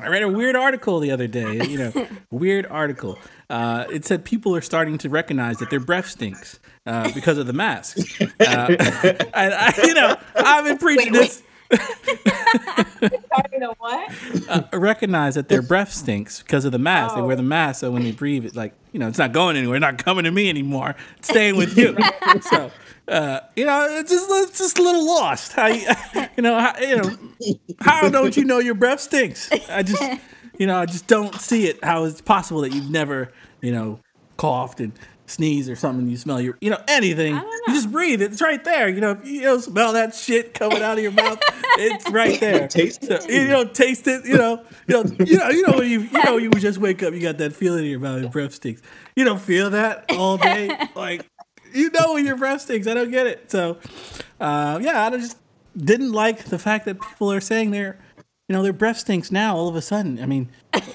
[0.00, 1.64] I read a weird article the other day.
[1.66, 3.18] You know, weird article.
[3.50, 7.46] Uh, it said people are starting to recognize that their breath stinks uh, because of
[7.46, 8.18] the masks.
[8.40, 8.76] Uh,
[9.34, 11.42] and I, you know, I've been preaching Wait, this.
[13.52, 14.12] you know what?
[14.48, 17.14] uh, recognize that their breath stinks because of the mask.
[17.16, 17.46] They wear the Oh.
[17.46, 19.76] mask, so when they breathe, it like you know, it's not going anywhere.
[19.76, 20.94] It's not coming to me anymore.
[21.18, 21.96] It's staying with you.
[22.42, 22.70] so,
[23.08, 25.52] uh, you know, it's just it's just a little lost.
[25.52, 25.86] How you,
[26.36, 27.10] you know, how, you know,
[27.80, 29.50] how don't you know your breath stinks?
[29.68, 30.02] I just,
[30.58, 31.82] you know, I just don't see it.
[31.84, 34.00] How it's possible that you've never, you know,
[34.38, 34.92] coughed and
[35.30, 36.08] sneezed or something.
[36.08, 37.34] You smell your, you know, anything.
[37.34, 38.22] don't You just breathe.
[38.22, 38.88] It's right there.
[38.88, 41.38] You know, if you don't smell that shit coming out of your mouth.
[41.80, 42.66] It's right there.
[42.68, 43.30] Taste So, it.
[43.30, 44.24] you don't taste it.
[44.24, 47.02] You know, you know, you know, you know when you you know you just wake
[47.02, 48.82] up, you got that feeling in your mouth, your breath stinks.
[49.14, 51.24] You don't feel that all day, like
[51.72, 52.86] you know when your breath stinks.
[52.86, 53.50] I don't get it.
[53.50, 53.78] So,
[54.40, 55.36] uh, yeah, I just
[55.76, 57.98] didn't like the fact that people are saying their,
[58.48, 59.56] you know, their breath stinks now.
[59.56, 60.48] All of a sudden, I mean,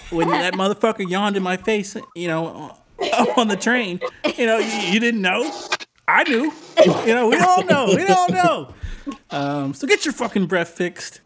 [0.09, 2.77] when that motherfucker yawned in my face, you know,
[3.37, 3.99] on the train,
[4.37, 5.51] you know, you, you didn't know.
[6.07, 6.51] I knew.
[6.85, 7.93] You know, we all know.
[7.95, 8.73] We all know.
[9.31, 11.21] Um, so get your fucking breath fixed.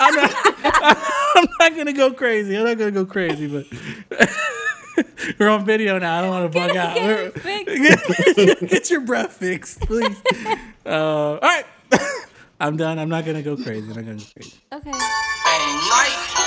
[0.00, 0.32] I'm not,
[1.34, 2.56] I'm not gonna go crazy.
[2.56, 3.66] I'm not gonna go crazy, but
[5.38, 6.18] we're on video now.
[6.18, 6.96] I don't want to bug out.
[6.96, 7.38] Get We're- it
[8.58, 8.66] fixed.
[8.70, 10.16] get your breath fixed, please.
[10.84, 11.64] Uh, all right.
[12.60, 12.98] I'm done.
[12.98, 13.88] I'm not gonna go crazy.
[13.90, 14.60] I'm not gonna go crazy.
[14.72, 16.38] Okay.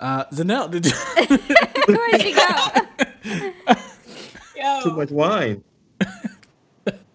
[0.00, 0.92] Uh, Xenal, did you?
[1.94, 2.46] Where'd she go?
[4.56, 5.62] Yo, Too much wine.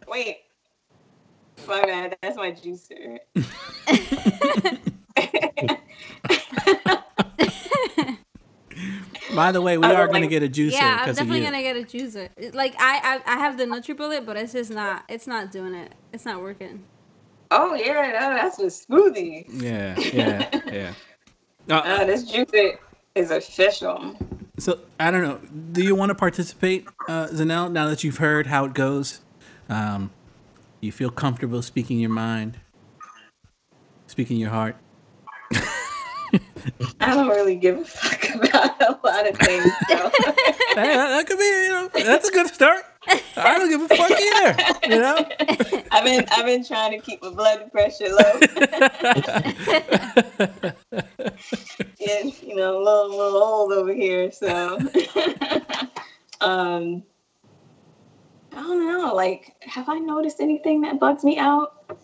[0.07, 0.37] wait.
[1.67, 2.15] My bad.
[2.21, 3.17] That's my juicer.
[9.35, 11.75] By the way, we are don't gonna get a juicer yeah, I'm definitely gonna get
[11.75, 12.29] a juicer.
[12.53, 15.03] Like I, I, I have the NutriBullet, but it's just not.
[15.09, 15.91] It's not doing it.
[16.13, 16.83] It's not working.
[17.49, 19.45] oh yeah, no, that's a smoothie.
[19.49, 20.93] Yeah, yeah, yeah.
[21.69, 22.77] Uh, Uh, this juicer
[23.15, 24.15] is official.
[24.59, 25.39] so I don't know.
[25.71, 27.71] Do you want to participate, uh, Xenal?
[27.71, 29.21] Now that you've heard how it goes,
[29.69, 30.11] um,
[30.81, 32.59] you feel comfortable speaking your mind,
[34.07, 34.75] speaking your heart.
[36.99, 39.63] I don't really give a fuck about a lot of things.
[39.89, 39.95] So.
[40.75, 42.83] That, that could be, you know, that's a good start.
[43.07, 44.57] I don't give a fuck either.
[44.89, 45.29] You know.
[45.91, 48.39] I've been I've been trying to keep my blood pressure low.
[51.99, 54.77] yeah, you know, a little, little old over here, so
[56.41, 57.03] um
[58.51, 61.95] I don't know, like have I noticed anything that bugs me out?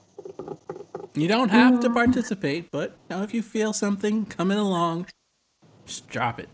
[1.13, 5.07] You don't have to participate, but you know, if you feel something coming along,
[5.85, 6.49] just drop it.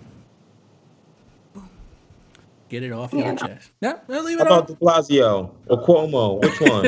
[2.70, 3.28] Get it off Yeah.
[3.28, 3.72] your chest.
[3.82, 4.76] Yeah, well, leave How it about on.
[4.76, 6.42] De Blasio or Cuomo?
[6.42, 6.84] Which one?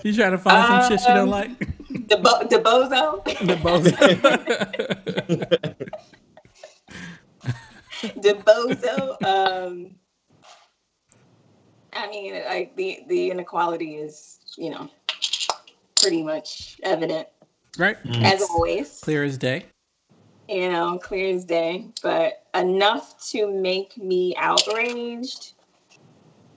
[0.04, 1.58] You trying to find some shit you don't Um, like?
[2.08, 3.84] The bo- the bozo, The both.
[8.22, 9.16] the bozo.
[9.22, 9.94] Um,
[11.92, 14.88] I mean, like the the inequality is, you know,
[16.00, 17.28] pretty much evident
[17.78, 17.96] right?
[18.22, 19.00] as always.
[19.02, 19.64] Clear as day.
[20.48, 25.52] you know, clear as day, but enough to make me outraged.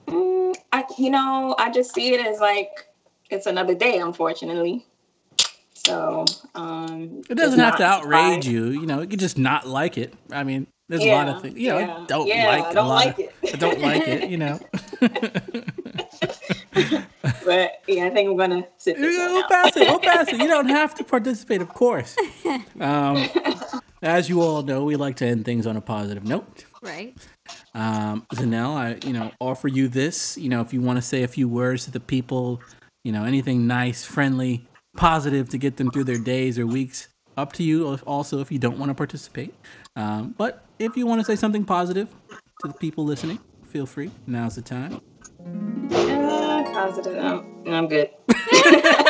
[0.06, 2.70] Mm, I, you know, I just see it as like
[3.30, 4.86] it's another day, unfortunately.
[5.74, 6.24] So
[6.54, 8.46] um, It doesn't have to outrage surprised.
[8.46, 8.66] you.
[8.68, 10.14] You know, you could just not like it.
[10.32, 11.58] I mean, there's a lot of things.
[11.58, 13.06] You know, I yeah, don't yeah, like I a don't lot.
[13.06, 13.54] like of, it.
[13.54, 14.30] I don't like it.
[14.30, 14.60] You know.
[17.44, 19.88] But yeah, I think I'm gonna sit this one we'll pass it.
[19.88, 20.40] We'll pass it.
[20.40, 22.16] You don't have to participate, of course.
[22.80, 23.28] Um,
[24.02, 26.64] as you all know, we like to end things on a positive note.
[26.82, 27.16] Right.
[27.74, 30.36] Um, Xenal, I you know offer you this.
[30.38, 32.60] You know, if you want to say a few words to the people,
[33.04, 34.66] you know, anything nice, friendly,
[34.96, 37.08] positive to get them through their days or weeks.
[37.36, 37.98] Up to you.
[38.06, 39.54] Also, if you don't want to participate,
[39.94, 42.08] um, but if you want to say something positive
[42.62, 44.10] to the people listening, feel free.
[44.26, 45.02] Now's the time.
[45.90, 47.14] Uh, positive.
[47.14, 48.08] No, I'm good.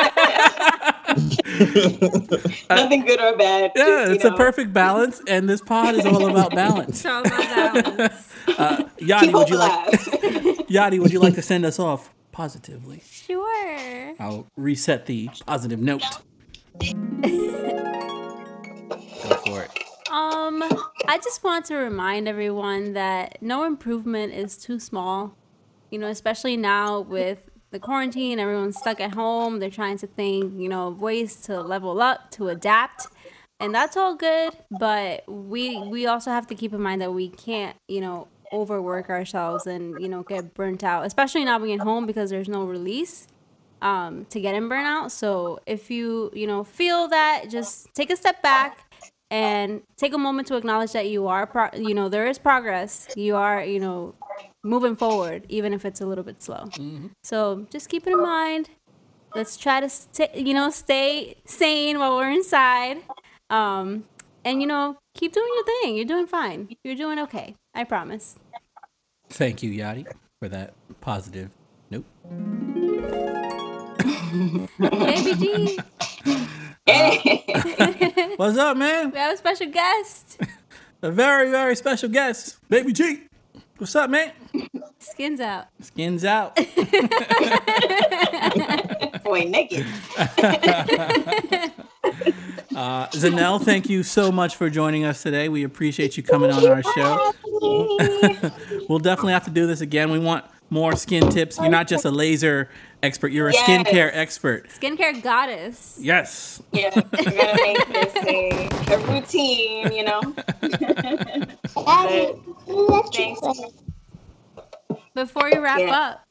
[2.70, 3.72] Nothing good or bad.
[3.74, 7.00] Yeah, just, you it's a perfect balance, and this pod is all about balance.
[7.00, 8.32] So about balance.
[8.58, 10.00] Uh, Yadi, Keep would hope you like.
[10.68, 13.02] Yadi, would you like to send us off positively?
[13.10, 14.14] Sure.
[14.20, 16.04] I'll reset the positive note.
[16.80, 16.86] Go
[19.44, 19.70] for it.
[20.12, 20.62] Um,
[21.08, 25.34] I just want to remind everyone that no improvement is too small.
[25.90, 29.58] You know, especially now with the quarantine, everyone's stuck at home.
[29.58, 33.08] They're trying to think, you know, ways to level up, to adapt.
[33.58, 37.30] And that's all good, but we we also have to keep in mind that we
[37.30, 41.84] can't, you know, overwork ourselves and, you know, get burnt out, especially not being at
[41.84, 43.26] home because there's no release
[43.82, 45.10] um, to get in burnout.
[45.10, 48.78] So if you, you know, feel that, just take a step back
[49.30, 53.08] and take a moment to acknowledge that you are, pro- you know, there is progress.
[53.16, 54.14] You are, you know,
[54.66, 56.68] moving forward, even if it's a little bit slow.
[57.22, 58.68] So just keep it in mind.
[59.34, 62.98] Let's try to, st- you know, stay sane while we're inside.
[63.50, 64.04] Um,
[64.44, 65.96] and, you know, keep doing your thing.
[65.96, 66.74] You're doing fine.
[66.84, 67.54] You're doing okay.
[67.74, 68.36] I promise.
[69.28, 70.06] Thank you, Yadi,
[70.40, 71.50] for that positive
[71.90, 72.04] note.
[74.78, 75.78] Baby G,
[78.36, 79.10] What's up, man?
[79.10, 80.40] we have a special guest.
[81.02, 83.22] A very, very special guest, Baby G.
[83.78, 84.32] What's up, man?
[84.98, 85.66] Skins out.
[85.82, 86.56] Skins out.
[89.24, 89.84] Boy, naked.
[92.76, 95.48] Uh, Xenal, thank you so much for joining us today.
[95.48, 97.32] We appreciate you coming on our show.
[98.86, 100.10] we'll definitely have to do this again.
[100.10, 101.58] We want more skin tips.
[101.58, 102.68] You're not just a laser
[103.02, 103.68] expert, you're a Yes.
[103.68, 104.68] skincare expert.
[104.70, 105.96] Skincare goddess.
[106.00, 106.60] Yes.
[106.72, 110.20] Yeah, make this a, a routine, you know.
[113.12, 113.40] Thanks.
[115.14, 115.94] Before we wrap Yeah.
[115.98, 116.24] up,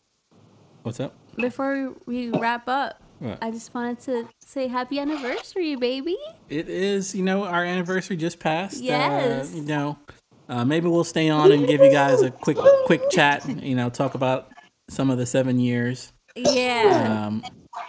[0.84, 1.14] What's up?
[1.38, 3.40] before we wrap up, What?
[3.42, 6.18] I just wanted to say happy anniversary, baby.
[6.50, 8.82] It is, you know, our anniversary just passed.
[8.84, 9.54] Yes.
[9.54, 9.98] Uh, you know,
[10.50, 13.48] uh, maybe we'll stay on and give you guys a quick, quick chat.
[13.48, 14.50] You know, talk about
[14.90, 16.12] some of the seven years.
[16.36, 17.26] Yeah.
[17.28, 17.44] Um,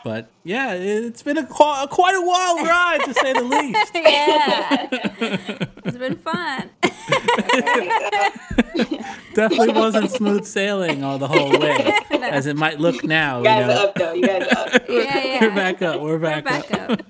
[0.05, 3.91] but yeah, it's been a qu- quite a wild ride to say the least.
[3.95, 4.89] yeah.
[5.85, 6.71] it's been fun.
[9.35, 13.39] Definitely wasn't smooth sailing all the whole way, as it might look now.
[13.39, 14.13] You You guys know, up though.
[14.15, 14.83] You guys are up.
[14.89, 15.41] yeah, yeah.
[15.43, 16.01] we're back up.
[16.01, 17.03] We're back, back up.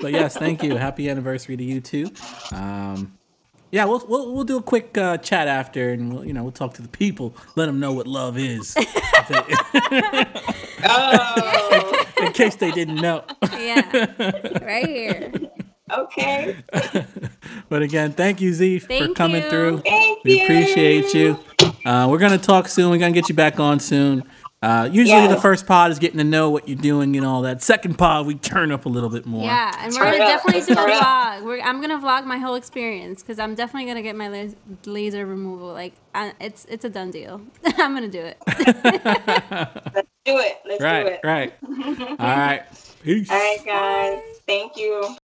[0.00, 0.76] but yes, thank you.
[0.76, 2.10] Happy anniversary to you too.
[2.52, 3.12] Um,
[3.72, 6.52] yeah, we'll, we'll we'll do a quick uh, chat after, and we'll you know we'll
[6.52, 8.84] talk to the people, let them know what love is, they-
[10.84, 13.24] Oh, in case they didn't know.
[13.58, 13.82] Yeah.
[14.62, 15.32] Right here.
[15.90, 16.56] okay.
[17.68, 19.48] But again, thank you, Z, for coming you.
[19.50, 19.78] through.
[19.80, 20.44] Thank We you.
[20.44, 21.38] appreciate you.
[21.86, 22.90] Uh, we're gonna talk soon.
[22.90, 24.22] We're gonna get you back on soon.
[24.62, 25.34] Uh, usually, Yes.
[25.34, 27.60] the first pod is getting to know what you're doing and all that.
[27.62, 29.42] Second pod, we turn up a little bit more.
[29.42, 30.42] Yeah, and we're Turn gonna up.
[30.44, 31.42] definitely do a vlog.
[31.44, 34.54] We're, I'm gonna vlog my whole experience because I'm definitely gonna get my las-
[34.86, 35.72] laser removal.
[35.72, 37.40] Like, I, it's it's a done deal.
[37.64, 38.38] I'm gonna do it.
[38.46, 40.58] Let's do it.
[40.64, 41.20] Let's do Right, it.
[41.24, 41.52] right.
[42.10, 42.62] all right.
[43.02, 43.30] Peace.
[43.30, 44.22] All right, guys.
[44.46, 45.16] Thank you.